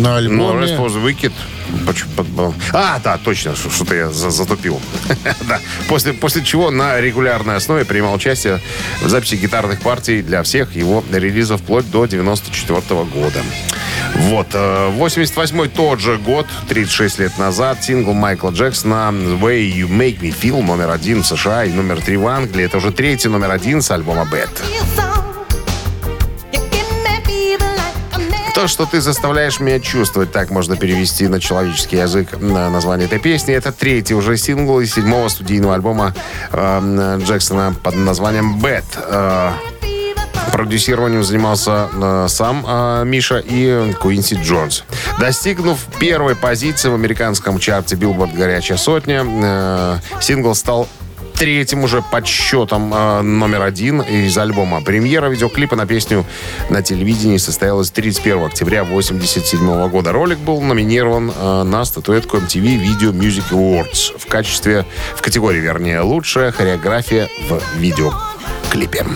[0.00, 0.66] На ну, альбоме...
[0.66, 1.32] Rest was Wicked.
[1.86, 4.80] Поч- под- А, да, точно, что- что-то я за- затупил.
[5.48, 5.60] да.
[5.88, 8.60] после, после чего на регулярной основе принимал участие
[9.02, 13.42] в записи гитарных партий для всех его релизов вплоть до 94 года.
[14.16, 19.88] Вот, э, 88-й тот же год, 36 лет назад, сингл Майкла Джексона «The Way You
[19.88, 22.64] Make Me Feel» номер один в США и номер три в Англии.
[22.64, 24.48] Это уже третий номер один с альбома «Bad».
[28.60, 33.18] То, что ты заставляешь меня чувствовать, так можно перевести на человеческий язык на название этой
[33.18, 33.54] песни.
[33.54, 36.14] Это третий уже сингл из седьмого студийного альбома
[36.52, 38.84] э, Джексона под названием «Bad».
[38.96, 39.52] Э,
[40.52, 44.84] Продюсированием занимался э, сам э, Миша и Куинси Джонс.
[45.18, 50.86] Достигнув первой позиции в американском чарте Billboard «Горячая сотня», э, сингл стал
[51.40, 54.82] третьим уже подсчетом э, номер один из альбома.
[54.82, 56.26] Премьера видеоклипа на песню
[56.68, 60.12] на телевидении состоялась 31 октября 1987 года.
[60.12, 66.02] Ролик был номинирован э, на статуэтку MTV Video Music Awards в качестве, в категории, вернее,
[66.02, 69.06] лучшая хореография в видеоклипе.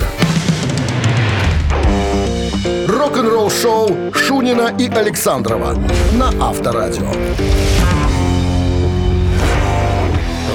[2.88, 5.74] Рок-н-ролл шоу Шунина и Александрова
[6.14, 7.12] на Авторадио.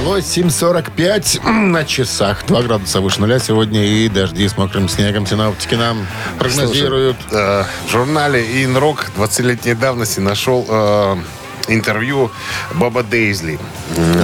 [0.05, 2.45] 8.45 на часах.
[2.47, 5.27] 2 градуса выше нуля сегодня и дожди с мокрым снегом.
[5.27, 6.07] Синаптики нам
[6.37, 7.17] прогнозируют.
[7.31, 11.17] Э, в журнале «Инрок» 20-летней давности нашел э,
[11.67, 12.31] интервью
[12.73, 13.59] Боба Дейзли,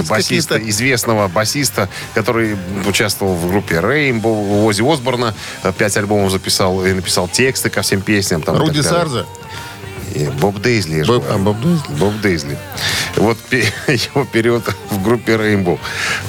[0.08, 6.84] басиста, известного басиста, который участвовал в группе Рейнбо, у Ози Осборна, э, пять альбомов записал
[6.84, 8.42] и написал тексты ко всем песням.
[8.42, 9.26] Там, Руди так далее.
[10.16, 11.02] И Боб Дейзли.
[11.04, 11.94] Боб- а, Боб Дейзли?
[11.98, 12.58] Боб Дейзли.
[13.16, 15.78] Вот его период в группе Рейнбо.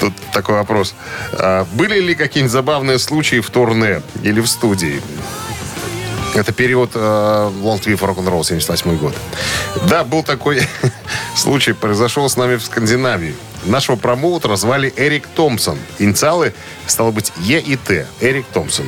[0.02, 0.94] Тут такой вопрос.
[1.34, 5.02] А были ли какие-нибудь забавные случаи в турне или в студии?
[6.36, 9.16] Это период э, Long Live Rock'n'Roll, 78 год.
[9.90, 10.62] Да, был такой
[11.36, 13.36] случай, произошел с нами в Скандинавии.
[13.66, 15.78] Нашего промоутера звали Эрик Томпсон.
[16.00, 16.54] Инициалы,
[16.86, 18.08] стало быть, Е и Т.
[18.22, 18.86] Эрик Томпсон.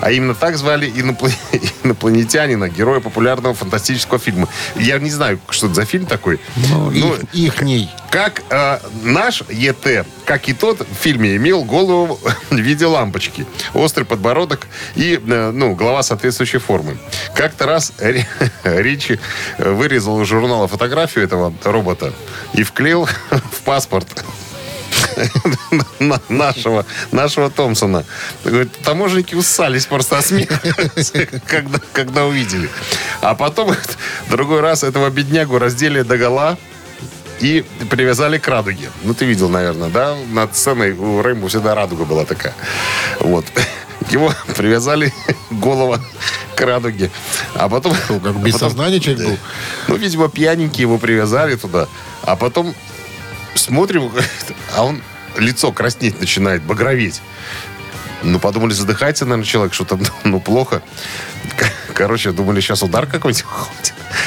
[0.00, 0.88] А именно так звали
[1.84, 4.48] инопланетянина, героя популярного фантастического фильма.
[4.76, 6.40] Я не знаю, что это за фильм такой.
[6.56, 7.90] Ну, Ну, их- ихний.
[8.10, 12.18] как э, наш ЕТ, как и тот в фильме, имел голову
[12.50, 16.96] в виде лампочки, острый подбородок и э, ну, голова соответствующей формы.
[17.34, 18.26] Как-то раз Ри-
[18.64, 19.18] Ричи
[19.58, 22.12] вырезал из журнала фотографию этого робота
[22.54, 24.06] и вклеил в паспорт
[25.98, 28.04] на- нашего, нашего Томпсона.
[28.44, 30.60] Говорит, таможенники усались просто от смеха,
[31.46, 32.68] когда, когда увидели.
[33.20, 33.74] А потом
[34.30, 36.58] другой раз этого беднягу раздели до гола
[37.40, 38.90] и привязали к радуге.
[39.02, 40.16] Ну, ты видел, наверное, да?
[40.30, 42.54] Над сценой у Реймбо всегда радуга была такая.
[43.20, 43.44] Вот.
[44.12, 45.12] Его привязали
[45.50, 46.00] голова
[46.54, 47.10] к радуге.
[47.54, 47.94] А потом...
[48.08, 49.38] Как без потом- сознания человек был.
[49.88, 51.88] Ну, видимо, пьяненький его привязали туда.
[52.22, 52.74] А потом
[53.54, 54.12] смотрим,
[54.76, 55.02] а он
[55.36, 57.20] лицо краснеть начинает, багроветь.
[58.22, 60.82] Ну, подумали, задыхается, наверное, человек, что-то, ну, плохо.
[61.94, 63.44] Короче, думали, сейчас удар какой-нибудь.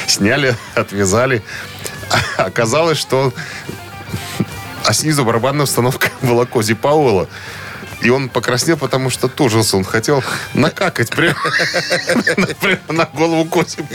[0.07, 1.43] Сняли, отвязали.
[2.37, 3.33] А Оказалось, что...
[4.83, 7.27] А снизу барабанная установка была Кози Пауэлла.
[8.05, 9.77] И он покраснел, потому что тужился.
[9.77, 11.35] Он хотел накакать прямо,
[12.89, 13.45] на голову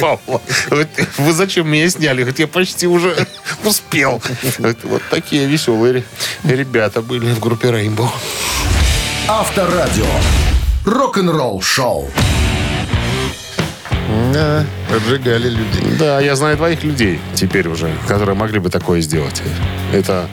[0.01, 0.42] Пауэлла.
[0.68, 2.23] Говорит, Вы зачем меня сняли?
[2.23, 3.14] Говорит, я почти уже
[3.64, 4.20] успел.
[4.59, 6.05] Вот такие веселые ре-
[6.57, 8.11] ребята были в группе Рейнбоу.
[9.29, 10.07] Авторадио.
[10.85, 12.11] Рок-н-ролл шоу.
[14.33, 15.96] Да, поджигали люди.
[15.99, 19.40] Да, я знаю двоих людей теперь уже, которые могли бы такое сделать.
[19.92, 20.29] Это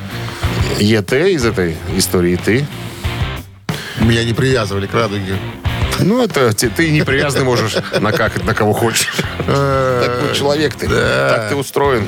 [0.79, 2.65] ЕТ из этой истории и ты.
[3.99, 5.37] Меня не привязывали к радуге.
[5.99, 9.09] Ну, это те- ты не привязанный можешь накакать на кого хочешь.
[9.39, 10.87] Такой человек ты.
[10.87, 12.07] Так ты устроен.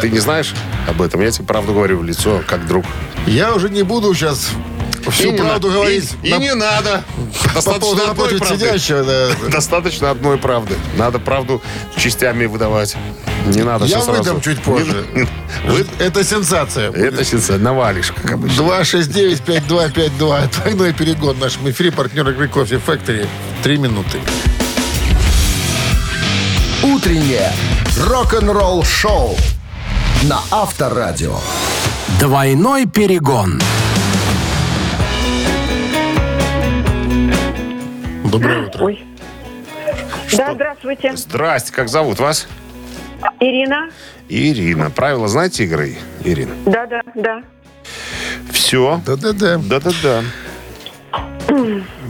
[0.00, 0.54] Ты не знаешь
[0.88, 1.20] об этом.
[1.20, 2.84] Я тебе правду говорю в лицо, как друг.
[3.26, 4.50] Я уже не буду сейчас
[5.10, 6.10] всю И не правду на- говорить.
[6.22, 7.04] И, и на- не надо.
[7.44, 8.58] по Достаточно одной напротив правды.
[8.66, 9.28] сидящего, да.
[9.50, 10.74] Достаточно одной правды.
[10.96, 11.62] Надо правду
[11.96, 12.96] частями выдавать.
[13.46, 14.22] Не надо Я все сразу.
[14.22, 15.04] выдам чуть позже.
[15.66, 16.90] Вы- Это сенсация.
[16.92, 17.58] Это сенсация.
[17.58, 18.62] Навалишь, как обычно.
[18.62, 20.48] 269-5252.
[20.62, 21.90] Двойной перегон в нашем эфире.
[21.92, 23.26] Партнер игры Кофе Factory.
[23.62, 24.18] Три минуты.
[26.82, 27.50] Утреннее
[28.06, 29.36] рок-н-ролл шоу
[30.24, 31.36] на Авторадио.
[32.20, 33.60] Двойной перегон.
[38.24, 38.84] Доброе утро.
[38.84, 39.04] Ой.
[40.36, 41.16] Да, здравствуйте.
[41.16, 42.46] Здрасте, как зовут вас?
[43.40, 43.90] Ирина.
[44.28, 44.90] Ирина.
[44.90, 46.54] Правила знаете игры, Ирина?
[46.66, 47.42] Да, да, да.
[48.50, 49.00] Все.
[49.06, 49.58] Да-да-да.
[49.58, 50.22] Да-да-да.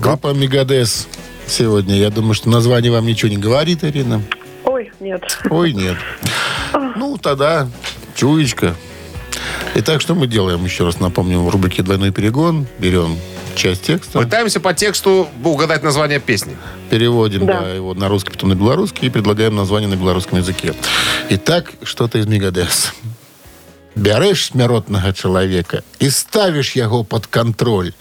[0.00, 1.08] Группа Мегадес
[1.46, 1.96] сегодня.
[1.96, 4.22] Я думаю, что название вам ничего не говорит, Ирина.
[4.64, 5.38] Ой, нет.
[5.50, 5.96] Ой, нет.
[6.96, 7.68] Ну, тогда
[8.14, 8.74] чуечка.
[9.74, 10.64] Итак, что мы делаем?
[10.64, 13.16] Еще раз напомню, в рубрике «Двойной перегон» берем
[13.57, 16.57] часть текста, Пытаемся по тексту угадать название песни.
[16.89, 17.61] переводим Да.
[17.61, 20.73] да, его на русский, потом на белорусский и предлагаем название на белорусском языке.
[21.29, 22.93] Итак, что-то из Мегадес.
[23.95, 27.93] Бярэш смяротнага чалавека і ставіш яго под контроль,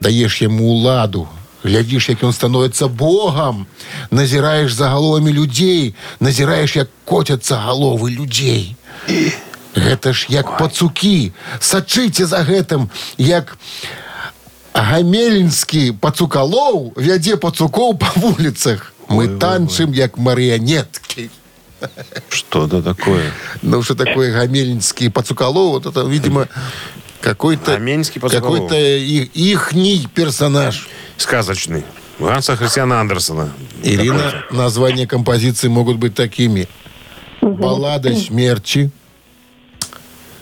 [0.00, 1.28] даеш яму ўладу
[1.62, 3.68] Глядишь, як ён становится богом.
[4.10, 5.94] Назираешь за головами людей.
[6.18, 8.76] Назираешь, як котятся головы людей.
[9.74, 11.32] Гэта ж як пацукі.
[11.60, 13.56] Сачыце за гэтым, як
[14.76, 18.92] гамельнскі пацукалоў вядзе пацукоў па вуліцах.
[19.08, 21.30] Мы танчым, як марыянеткі.
[22.28, 23.32] Что-то такое.
[23.60, 25.70] Ну, что такое гамельнский пацукалоў?
[25.70, 26.48] Вот это, видимо,
[27.20, 27.72] какой-то...
[27.72, 28.68] Гамельнский Пацукалоў.
[28.68, 30.88] Какой-то их, ихний персонаж.
[31.16, 31.84] Сказочный.
[32.18, 33.52] Ганса Христиана Андерсона.
[33.82, 36.68] Ирина, названия композиции могут быть такими.
[37.40, 38.90] Баллада смерти,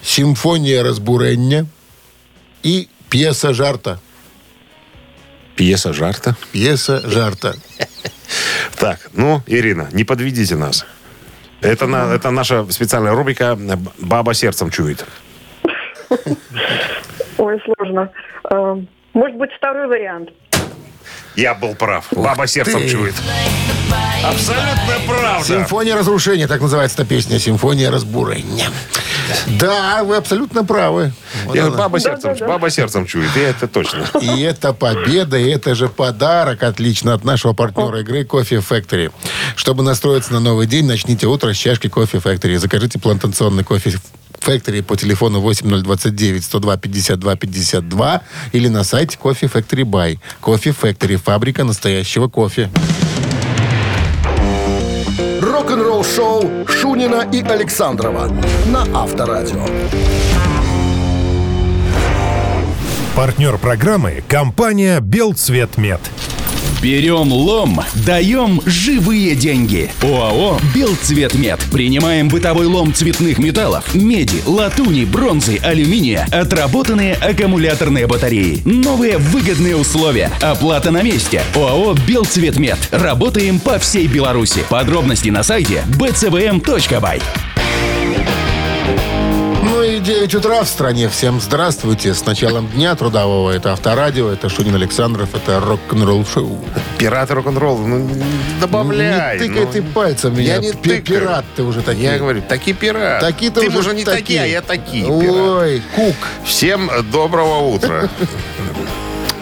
[0.02, 1.66] симфония разбурения
[2.62, 4.00] и пьеса жарта.
[5.55, 6.35] Пьеса жарта.
[6.51, 7.55] Пьеса жарта.
[8.79, 10.85] Так, ну, Ирина, не подведите нас.
[11.61, 13.57] Это, на, это наша специальная рубрика
[13.99, 15.05] «Баба сердцем чует».
[17.37, 18.11] Ой, сложно.
[18.49, 18.75] Э,
[19.13, 20.29] Может быть, второй вариант.
[21.35, 22.05] Я был прав.
[22.11, 22.89] Баба сердцем ты.
[22.89, 23.15] чует.
[24.23, 25.45] Абсолютно правда.
[25.45, 27.39] Симфония разрушения, так называется эта песня.
[27.39, 28.69] Симфония разбурения.
[29.59, 31.11] Да, вы абсолютно правы.
[31.45, 32.47] Вот Я говорю, баба, сердцем, Да-да-да.
[32.47, 33.35] баба сердцем чует.
[33.35, 34.05] И это точно.
[34.21, 39.11] И это победа, и это же подарок отлично от нашего партнера игры Кофе Factory.
[39.55, 42.57] Чтобы настроиться на новый день, начните утро с чашки Кофе Factory.
[42.57, 43.93] Закажите плантационный кофе
[44.45, 48.21] Factory по телефону 8029 102 52 52
[48.53, 50.19] или на сайте Кофе Factory Buy.
[50.39, 51.17] Кофе Factory.
[51.17, 52.69] Фабрика настоящего кофе.
[55.41, 58.29] Рок-н-ролл шоу Шунина и Александрова
[58.67, 59.65] на Авторадио.
[63.15, 66.01] Партнер программы– компания «Белцветмет».
[66.85, 69.89] Берем лом, даем живые деньги.
[70.03, 71.59] ОАО «Белцветмет».
[71.71, 78.61] Принимаем бытовой лом цветных металлов, меди, латуни, бронзы, алюминия, отработанные аккумуляторные батареи.
[78.65, 80.31] Новые выгодные условия.
[80.43, 81.41] Оплата на месте.
[81.55, 82.77] ОАО «Белцветмет».
[82.91, 84.63] Работаем по всей Беларуси.
[84.69, 87.19] Подробности на сайте bcvm.by.
[89.65, 91.09] Ну и 9 утра в стране.
[91.09, 92.13] Всем здравствуйте.
[92.13, 93.49] С началом дня трудового.
[93.49, 96.63] Это Авторадио, это Шунин Александров, это рок-н-ролл шоу.
[96.99, 97.83] Пираты рок-н-ролла.
[97.83, 98.07] Ну,
[98.61, 99.39] добавляй.
[99.39, 99.71] не тыкай ну.
[99.71, 100.55] ты пальцем меня.
[100.55, 101.03] Я не Пи- тыкаю.
[101.03, 102.11] Пират ты уже такие.
[102.11, 103.25] Я говорю, такие пираты.
[103.25, 105.07] Такие-то Ты уже уже не такие, а я такие.
[105.07, 106.15] Ой, кук.
[106.45, 108.07] Всем доброго утра.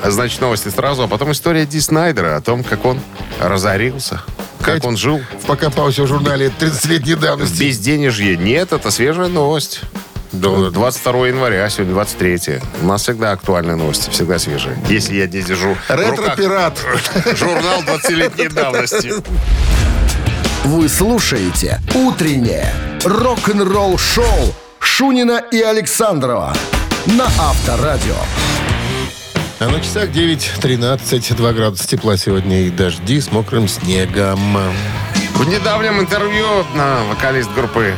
[0.06, 3.02] Значит, новости сразу, а потом история Ди Снайдера о том, как он
[3.42, 4.22] разорился,
[4.60, 5.22] как Кать, он жил.
[5.42, 7.64] В покопался в журнале 30-летней давности.
[7.64, 8.38] Безденежье.
[8.38, 9.82] Нет, это свежая новость.
[10.34, 12.60] До 22 января, сегодня 23.
[12.82, 14.76] У нас всегда актуальные новости, всегда свежие.
[14.90, 16.80] Если я не держу Ретро-пират.
[17.38, 19.14] журнал 20-летней давности.
[20.64, 22.74] Вы слушаете «Утреннее
[23.06, 26.56] рок-н-ролл-шоу» Шунина и Александрова
[27.06, 28.16] на Авторадио.
[29.60, 34.58] А на часах 9.13, 2 градуса тепла сегодня и дожди с мокрым снегом.
[35.36, 37.94] В недавнем интервью а, вокалист группы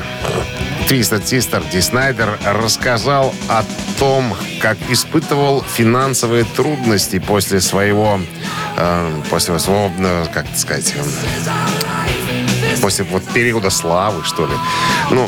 [0.87, 3.63] Twisted Sister Ди Снайдер рассказал о
[3.97, 8.19] том, как испытывал финансовые трудности после своего,
[8.77, 11.03] э, после своего, э, как сказать, э,
[12.81, 14.53] после вот периода славы, что ли.
[15.09, 15.27] Ну,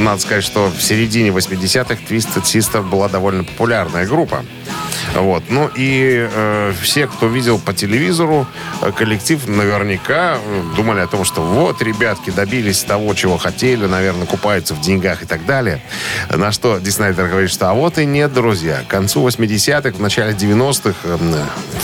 [0.00, 4.42] надо сказать, что в середине 80-х Twisted Sister была довольно популярная группа.
[5.14, 5.44] Вот.
[5.48, 8.46] Ну и э, все, кто видел по телевизору,
[8.82, 14.26] э, коллектив наверняка э, думали о том, что вот, ребятки, добились того, чего хотели, наверное,
[14.26, 15.82] купаются в деньгах и так далее.
[16.30, 18.82] На что Ди Снайдер говорит, что а вот и нет, друзья.
[18.86, 20.94] К концу 80-х, в начале 90-х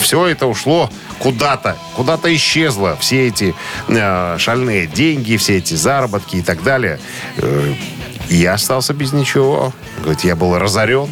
[0.00, 2.96] все это ушло куда-то, куда-то исчезло.
[3.00, 3.54] Все эти
[3.88, 6.98] э, шальные деньги, все эти заработки и так далее.
[7.36, 7.74] Э,
[8.28, 9.72] я остался без ничего.
[9.98, 11.10] Говорит, я был разорен.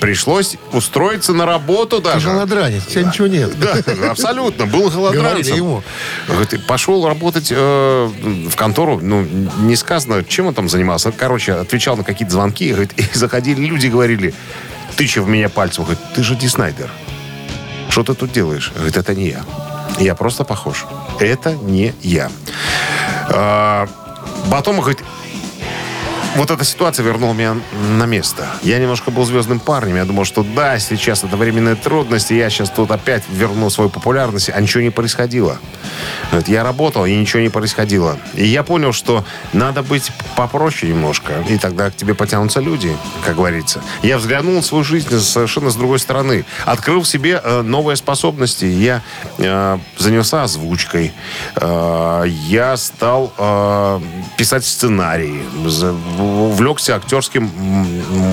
[0.00, 2.30] Пришлось устроиться на работу Ты даже.
[2.30, 3.58] голодранец, у тебя ничего нет.
[3.58, 3.76] Да,
[4.10, 4.66] абсолютно.
[4.66, 5.56] Был голодранцем.
[5.56, 5.82] ему.
[6.26, 8.10] Говорит, пошел работать э,
[8.48, 8.98] в контору.
[9.02, 9.26] Ну,
[9.60, 11.12] не сказано, чем он там занимался.
[11.12, 12.70] Короче, отвечал на какие-то звонки.
[12.70, 14.34] Говорит, и заходили люди, говорили,
[14.96, 15.84] тыча в меня пальцем.
[15.84, 16.90] Говорит, ты же Ди Снайдер.
[17.90, 18.72] Что ты тут делаешь?
[18.74, 19.44] Говорит, это не я.
[19.98, 20.86] Я просто похож.
[21.20, 22.30] Это не я.
[23.28, 23.86] А,
[24.50, 25.00] потом, говорит,
[26.36, 27.56] вот эта ситуация вернула меня
[27.96, 28.48] на место.
[28.62, 29.96] Я немножко был звездным парнем.
[29.96, 32.32] Я думал, что да, сейчас это временные трудности.
[32.32, 35.58] Я сейчас тут опять верну свою популярность, а ничего не происходило.
[36.30, 38.18] Говорит, я работал, и ничего не происходило.
[38.34, 41.32] И я понял, что надо быть попроще немножко.
[41.48, 43.82] И тогда к тебе потянутся люди, как говорится.
[44.02, 46.44] Я взглянул на свою жизнь совершенно с другой стороны.
[46.64, 48.64] Открыл в себе э, новые способности.
[48.64, 49.02] Я
[49.38, 51.12] э, занялся озвучкой.
[51.56, 54.00] Э, я стал э,
[54.36, 55.42] писать сценарии.
[56.24, 57.50] Увлекся актерским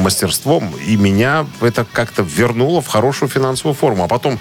[0.01, 4.03] мастерством, и меня это как-то вернуло в хорошую финансовую форму.
[4.03, 4.39] А потом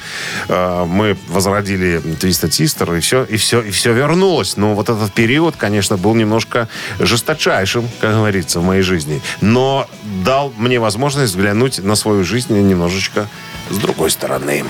[0.49, 4.57] э, мы возродили Twisted Sister, и все, и все, и все вернулось.
[4.57, 9.21] Но вот этот период, конечно, был немножко жесточайшим, как говорится, в моей жизни.
[9.41, 9.89] Но
[10.25, 13.29] дал мне возможность взглянуть на свою жизнь немножечко
[13.71, 14.65] с другой стороны.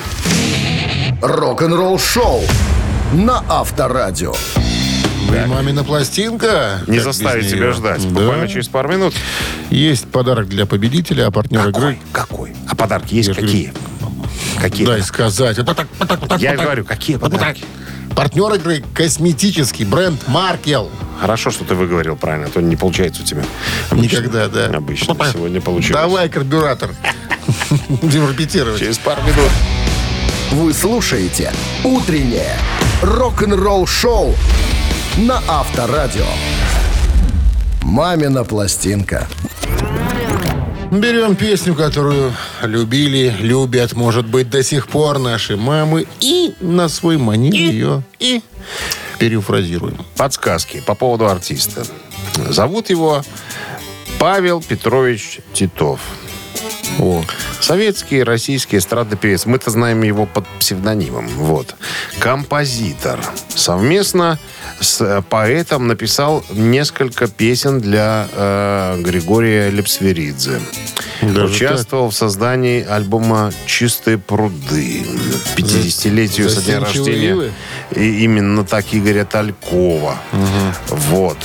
[1.23, 2.43] Рок-н-ролл шоу
[3.13, 4.35] на Авторадио.
[5.35, 6.81] И мамина пластинка.
[6.87, 8.03] Не как заставить без тебя ждать.
[8.03, 8.21] Да.
[8.21, 9.15] Буквально через пару минут.
[9.71, 11.99] Есть подарок для победителя, а партнер игры...
[12.13, 12.55] Какой?
[12.69, 13.73] А подарки есть Я какие?
[14.61, 14.87] Какие?
[14.87, 15.59] Дай сказать.
[15.59, 16.67] Вот так, вот так, вот так, Я вот так.
[16.67, 17.65] говорю, какие подарки?
[18.15, 20.91] Партнер игры косметический бренд Маркел.
[21.21, 23.45] Хорошо, что ты выговорил правильно, а то не получается у тебя.
[23.93, 24.67] Никогда, да.
[24.67, 25.17] Обычно.
[25.33, 26.03] Сегодня получилось.
[26.03, 26.91] Давай, карбюратор.
[27.89, 28.81] Будем репетировать.
[28.81, 29.51] Через пару минут.
[30.51, 31.53] Вы слушаете
[31.85, 32.57] «Утреннее
[33.03, 34.35] рок-н-ролл-шоу»
[35.21, 36.25] на Авторадио.
[37.83, 39.29] «Мамина пластинка».
[40.91, 47.17] Берем песню, которую любили, любят, может быть, до сих пор наши мамы, и на свой
[47.17, 48.43] манер ее и
[49.19, 50.05] перефразируем.
[50.17, 51.85] Подсказки по поводу артиста.
[52.49, 53.23] Зовут его
[54.19, 56.01] Павел Петрович Титов.
[56.99, 57.25] О,
[57.61, 59.47] Советский, российский эстрадный певец.
[59.47, 61.29] Мы-то знаем его под псевдонимом.
[61.29, 61.77] Вот.
[62.19, 63.21] Композитор.
[63.49, 64.39] Совместно
[64.81, 70.61] с э, поэтом написал несколько песен для э, Григория Лепсверидзе.
[71.23, 75.05] Даже Участвовал в создании альбома «Чистые пруды».
[75.57, 77.53] 50-летию со дня рождения.
[77.95, 80.17] И именно так Игоря Талькова.
[80.89, 81.37] Вот.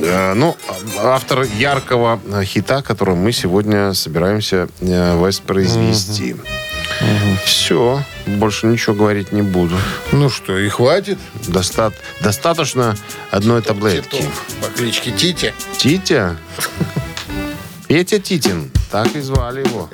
[0.00, 0.56] Э, Ну,
[1.02, 6.36] автор яркого хита, который мы сегодня собираемся э, воспроизвести.
[7.44, 9.76] Все, больше ничего говорить не буду.
[10.12, 11.18] ну что, и хватит?
[11.48, 12.96] Доста- достаточно
[13.30, 14.18] одной таблетки.
[14.18, 15.52] Титов по кличке Титя.
[15.78, 16.36] Титя?
[17.88, 19.90] Петя Титин, так и звали его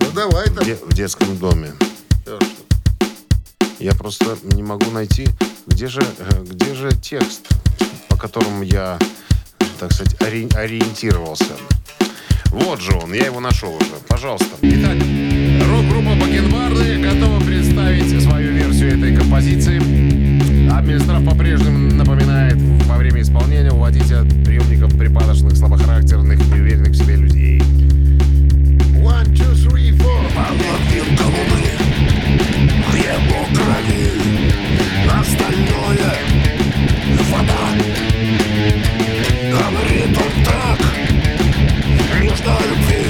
[0.00, 0.64] Ну давай там.
[0.64, 1.72] в детском доме.
[3.78, 5.28] Я просто не могу найти,
[5.66, 7.48] где же, э, где же текст,
[8.08, 8.98] по которому я,
[9.78, 11.54] так сказать, ори- ориентировался.
[12.46, 13.94] Вот же он, я его нашел уже.
[14.08, 14.56] Пожалуйста.
[14.62, 14.96] Итак,
[15.68, 19.78] рок-группа Бакенбарды готова представить свою версию этой композиции.
[20.72, 22.56] А Минздрав по-прежнему напоминает
[22.86, 27.60] во время исполнения уводить от приемников припадочных, слабохарактерных, неуверенных в себе людей.
[29.04, 30.18] One, two, three, four.
[35.20, 36.12] Остальное
[37.30, 37.64] вода.
[39.50, 40.80] Говорит он так.
[42.50, 43.07] О любви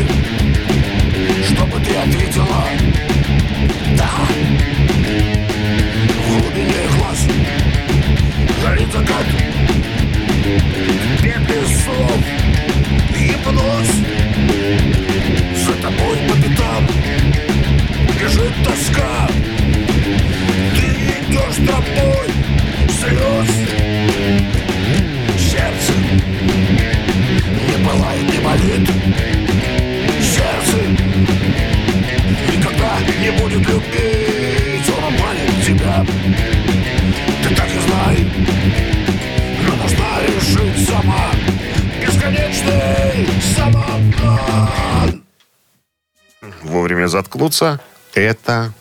[47.49, 47.80] заткнуться,
[48.14, 48.72] это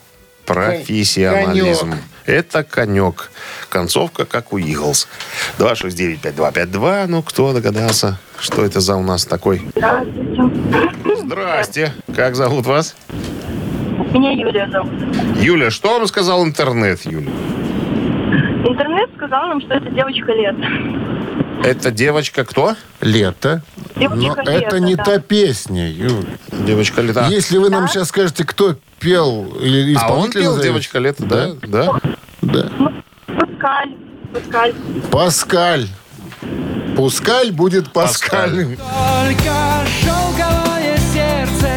[0.46, 1.92] профессионализм.
[1.92, 2.04] Конек.
[2.26, 3.32] Это конек.
[3.70, 5.08] Концовка, как у Иглс.
[5.60, 7.08] 269-5252.
[7.08, 9.62] Ну, кто догадался, что это за у нас такой?
[9.76, 11.16] Здравствуйте.
[11.16, 11.94] Здрасте.
[12.16, 12.96] Как зовут вас?
[14.14, 14.92] Меня Юлия зовут.
[15.40, 17.32] Юля, что вам сказал интернет, Юля?
[18.66, 20.56] Интернет сказал нам, что это девочка лет.
[21.64, 22.76] Это девочка кто?
[23.02, 23.62] Лето.
[24.00, 25.04] Но это не да.
[25.04, 26.26] та песня, Юль.
[26.52, 27.28] Девочка лета.
[27.30, 31.50] Если вы нам сейчас скажете, кто пел или А он исполнитель пел девочка лета, да?
[31.64, 31.92] Да.
[32.42, 32.70] Да.
[33.28, 33.96] Паскаль.
[34.34, 34.74] Паскаль.
[35.12, 35.88] Паскаль.
[36.96, 38.76] Пускаль будет Паскаль.
[38.76, 41.70] Только шелковое сердце,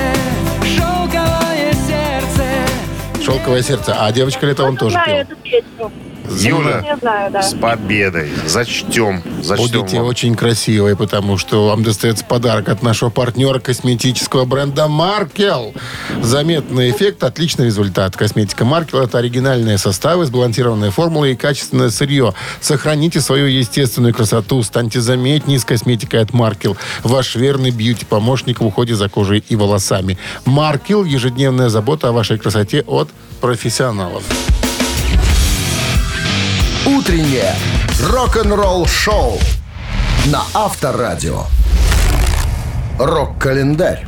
[0.65, 3.25] шелковое сердце.
[3.25, 3.97] Шелковое сердце.
[3.99, 5.91] А девочка лето он тоже пел.
[6.39, 7.43] Юля, Я знаю, да.
[7.43, 8.31] с победой.
[8.47, 9.23] Зачтем.
[9.43, 10.07] Зачтем Будете вам.
[10.07, 15.75] очень красивые, потому что вам достается подарок от нашего партнера косметического бренда Маркел.
[16.23, 18.17] Заметный эффект, отличный результат.
[18.17, 22.35] Косметика Маркел– это оригинальные составы, сбалансированная формула и качественное сырье.
[22.61, 26.77] Сохраните свою естественную красоту, станьте заметнее с косметикой от Маркел.
[27.03, 30.19] Ваш верный бьюти-помощник в уходе за кожей и волосами.
[30.45, 33.09] Маркел– ежедневная забота о вашей красоте от
[33.41, 34.23] профессионалов.
[36.87, 37.55] Утреннее
[38.03, 39.39] рок-н-ролл шоу
[40.27, 41.45] на Авторадио.
[42.99, 44.07] Рок-календарь.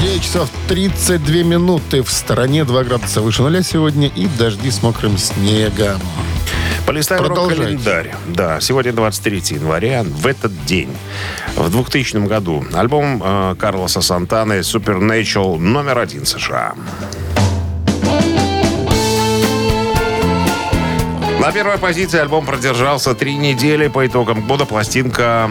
[0.00, 2.02] 9 часов 32 минуты.
[2.02, 6.00] В стороне 2 градуса выше нуля сегодня и дожди с мокрым снегом.
[6.84, 8.12] Полистаем рок-календарь.
[8.26, 10.02] Да, сегодня 23 января.
[10.02, 10.90] В этот день,
[11.54, 16.74] в 2000 году, альбом э, Карлоса Сантаны Supernatural номер один США.
[21.42, 23.88] На первой позиции альбом продержался три недели.
[23.88, 25.50] По итогам года пластинка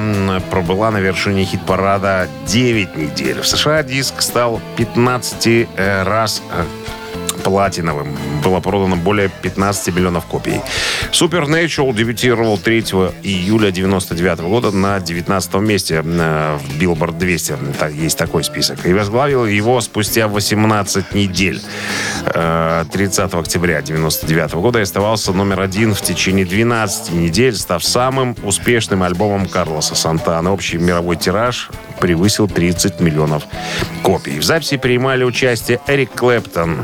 [0.50, 3.42] пробыла на вершине хит-парада 9 недель.
[3.42, 6.64] В США диск стал 15 э, раз э,
[7.44, 8.18] платиновым.
[8.44, 10.62] Было продано более 15 миллионов копий.
[11.12, 12.80] Supernatural дебютировал 3
[13.24, 17.58] июля 99 года на 19 месте э, в Billboard 200.
[17.80, 18.86] Так, есть такой список.
[18.86, 21.62] И возглавил его спустя 18 недель.
[22.26, 28.36] Э, 30 октября 99 года и оставался номер один в течение 12 недель, став самым
[28.44, 30.52] успешным альбомом Карлоса Сантана.
[30.54, 31.70] Общий мировой тираж
[32.00, 33.44] превысил 30 миллионов
[34.04, 34.40] копий.
[34.40, 36.78] В записи принимали участие Эрик Клэптон,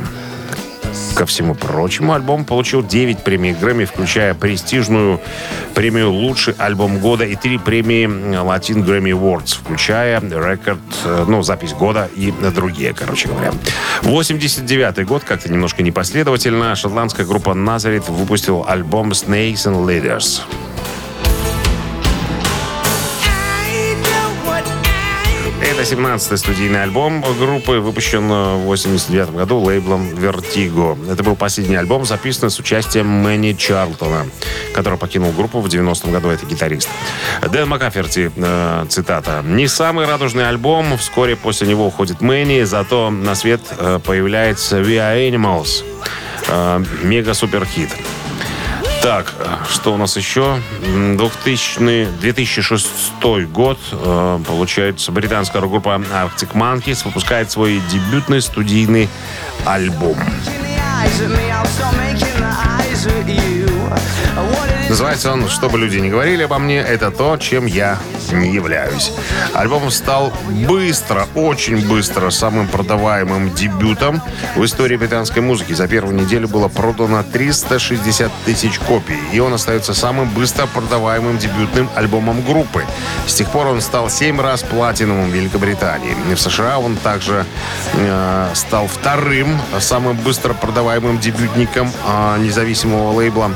[1.18, 5.20] Ко всему прочему, альбом получил 9 премий Грэмми, включая престижную
[5.74, 11.74] премию «Лучший альбом года» и 3 премии Latin Grammy Awards, включая рекорд, э, ну, запись
[11.74, 13.52] года и другие, короче говоря.
[14.04, 20.44] 89 год, как-то немножко непоследовательно, шотландская группа Nazareth выпустил альбом «Snakes and Leaders».
[25.88, 30.98] 17-й студийный альбом группы, выпущен в 89 году лейблом Vertigo.
[31.10, 34.26] Это был последний альбом, записанный с участием Мэнни Чарлтона,
[34.74, 36.28] который покинул группу в 90-м году.
[36.28, 36.90] Это гитарист.
[37.50, 39.42] Дэн Макаферти, э, цитата.
[39.46, 40.98] «Не самый радужный альбом.
[40.98, 45.86] Вскоре после него уходит Мэнни, зато на свет э, появляется We Are Animals».
[46.50, 47.92] Э, Мега-супер-хит.
[49.08, 49.34] Так,
[49.72, 50.60] что у нас еще?
[50.84, 53.80] М, 2000, 2006 год.
[53.94, 59.08] э, Получается, британская рок-группа Arctic Monkeys выпускает свой дебютный студийный
[59.64, 60.18] альбом.
[64.90, 67.98] Называется он «Что бы люди не говорили обо мне, это то, чем я
[68.32, 69.12] не являюсь».
[69.54, 70.32] Альбом стал
[70.66, 74.22] быстро, очень быстро самым продаваемым дебютом
[74.56, 75.74] в истории британской музыки.
[75.74, 81.90] За первую неделю было продано 360 тысяч копий, и он остается самым быстро продаваемым дебютным
[81.96, 82.86] альбомом группы.
[83.28, 86.16] С тех пор он стал 7 раз платиновым в Великобритании.
[86.34, 87.46] В США он также
[87.94, 93.52] э, стал вторым самым быстро продаваемым дебютником э, независимого лейбла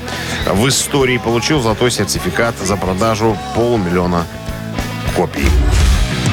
[0.51, 4.25] в истории получил золотой сертификат за продажу полумиллиона
[5.15, 5.47] копий.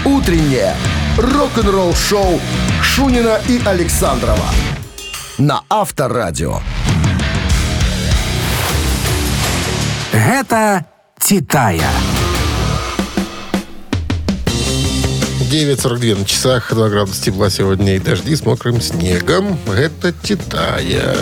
[0.05, 0.75] Утреннее
[1.17, 2.41] рок-н-ролл-шоу
[2.83, 4.47] Шунина и Александрова
[5.39, 6.61] на Авторадио.
[10.13, 10.87] Гэта
[11.19, 11.91] Титая.
[15.51, 19.59] 9.42 на часах, 2 градуса тепла сегодня и дожди с мокрым снегом.
[19.67, 21.17] Это Титая.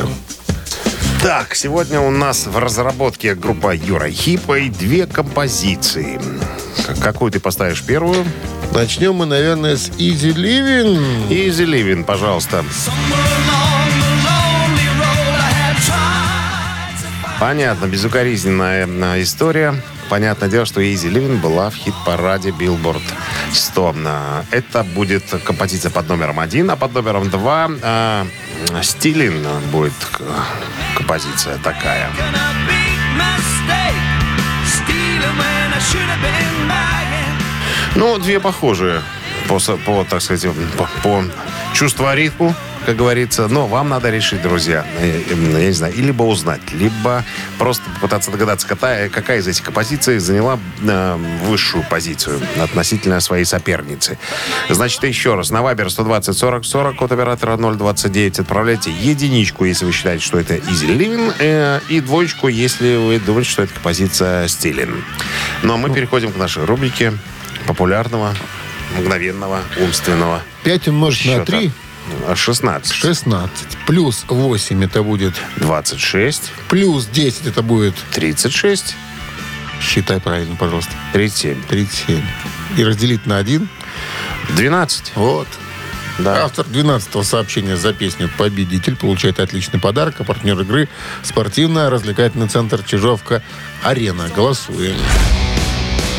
[1.23, 6.21] Так, сегодня у нас в разработке группа Юра Хипа и две композиции.
[7.03, 8.25] Какую ты поставишь первую?
[8.73, 11.29] Начнем мы, наверное, с Easy Living.
[11.29, 12.65] Easy Living, пожалуйста.
[17.41, 19.75] Понятно, безукоризненная э, история.
[20.09, 23.03] Понятное дело, что Easy Living была в хит-параде Billboard
[23.53, 23.95] 100.
[24.05, 28.25] Э, Это будет композиция под номером один, а под номером два э,
[28.83, 30.25] Стилин будет э,
[31.07, 32.11] композиция такая.
[37.95, 39.03] Ну, две похожие
[39.49, 41.25] по, по, так сказать, по, по
[41.75, 42.55] чувству ритму,
[42.87, 43.49] как говорится.
[43.49, 47.25] Но вам надо решить, друзья, э, э, я не знаю, и либо узнать, либо
[47.59, 54.19] просто попытаться догадаться, какая, какая из этих композиций заняла э, высшую позицию относительно своей соперницы.
[54.71, 59.93] Значит, еще раз, на Вайбер 120 40 40, код оператора 029, отправляйте единичку, если вы
[59.93, 65.05] считаете, что это Easy Living, э, и двоечку, если вы думаете, что это композиция Стилин.
[65.63, 67.13] Ну, а мы переходим к нашей рубрике
[67.67, 68.33] популярного,
[68.97, 71.45] мгновенного, умственного 5 умножить на счета.
[71.45, 71.86] 3 А,
[72.35, 72.93] 16.
[72.93, 73.51] 16.
[73.87, 75.35] Плюс 8 это будет.
[75.57, 76.53] 26.
[76.69, 77.95] Плюс 10 это будет.
[78.13, 78.95] 36.
[79.81, 80.93] Считай правильно, пожалуйста.
[81.13, 81.63] 37.
[81.69, 82.23] 37.
[82.77, 83.69] И разделить на 1.
[84.57, 85.13] 12.
[85.17, 85.49] Вот.
[86.19, 86.45] Да.
[86.45, 90.89] Автор 12-го сообщения за песню «Победитель» получает отличный подарок, а партнер игры–
[91.23, 94.31] спортивно-развлекательный центр «Чижовка-Арена».
[94.35, 94.97] Голосуем.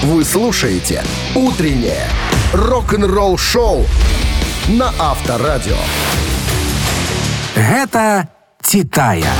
[0.03, 2.07] Вы слушаете «Утреннее
[2.53, 3.87] рок-н-ролл-шоу»
[4.67, 5.77] на Авторадио.
[7.55, 8.27] Гэта
[8.61, 9.31] Титая.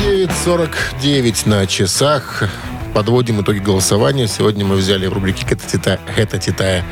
[0.00, 2.44] 9.49 на часах.
[2.94, 4.28] Подводим итоги голосования.
[4.28, 6.84] Сегодня мы взяли в рубрике «Это Титая», «Это Титая»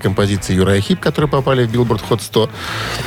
[0.00, 2.48] композиции Uriah Heep, которые попали в Billboard Hot 100.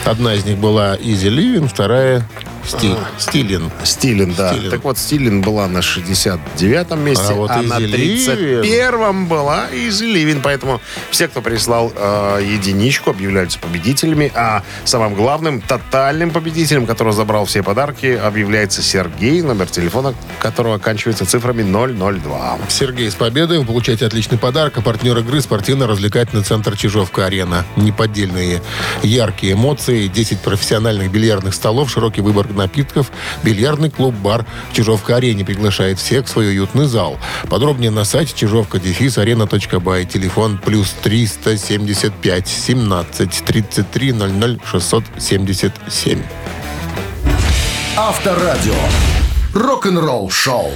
[0.06, 2.28] Одна из них была «Easy Livin'», вторая
[2.66, 2.96] Steal.
[3.18, 3.72] Stealin'.
[3.84, 4.54] Stealin', да.
[4.54, 4.72] Stealin'.
[4.72, 10.06] Так вот, Stealin' была на 69-м месте, А а, вот на Easy 31-м была Easy
[10.06, 10.42] Livin'.
[10.42, 14.32] Поэтому все, кто прислал э, единичку, объявляются победителями.
[14.36, 21.26] А самым главным, тотальным победителем, который забрал все подарки, объявляется Сергей, номер телефона которого оканчивается
[21.26, 22.60] цифрами 002.
[22.70, 24.78] Сергей, с победой вы получаете отличный подарок.
[24.78, 27.66] А партнер игры спортивно-развлекательный центр Чижовка-Арена.
[27.76, 28.62] Неподдельные
[29.04, 33.12] яркие эмоции, 10 профессиональных бильярдных столов, широкий выбор напитков.
[33.44, 37.18] Бильярдный клуб-бар Чижовка-Арене приглашает всех в свой уютный зал.
[37.50, 40.06] Подробнее на сайте чижовка-арена.бай.
[40.06, 46.24] Телефон плюс 375 17 33 00 677.
[47.98, 48.74] Авторадио.
[49.54, 50.72] Рок-н-ролл шоу.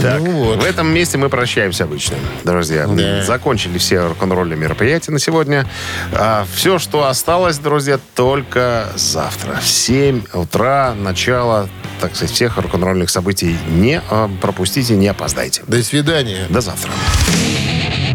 [0.00, 0.62] Так, Ну вот.
[0.62, 2.86] в этом месте мы прощаемся обычно, друзья.
[2.86, 3.22] Да.
[3.22, 5.66] Закончили все рок-н-ролльные мероприятия на сегодня.
[6.12, 9.56] А все, что осталось, друзья, только завтра.
[9.62, 11.68] В 7 утра, начало,
[12.00, 13.56] так сказать, всех рок-н-ролльных событий.
[13.68, 15.62] Не а, пропустите, не опоздайте.
[15.66, 16.46] До свидания.
[16.48, 16.90] До завтра.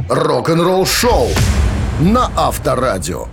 [0.09, 1.29] Рок-н-ролл шоу
[1.99, 3.27] на Авторадио.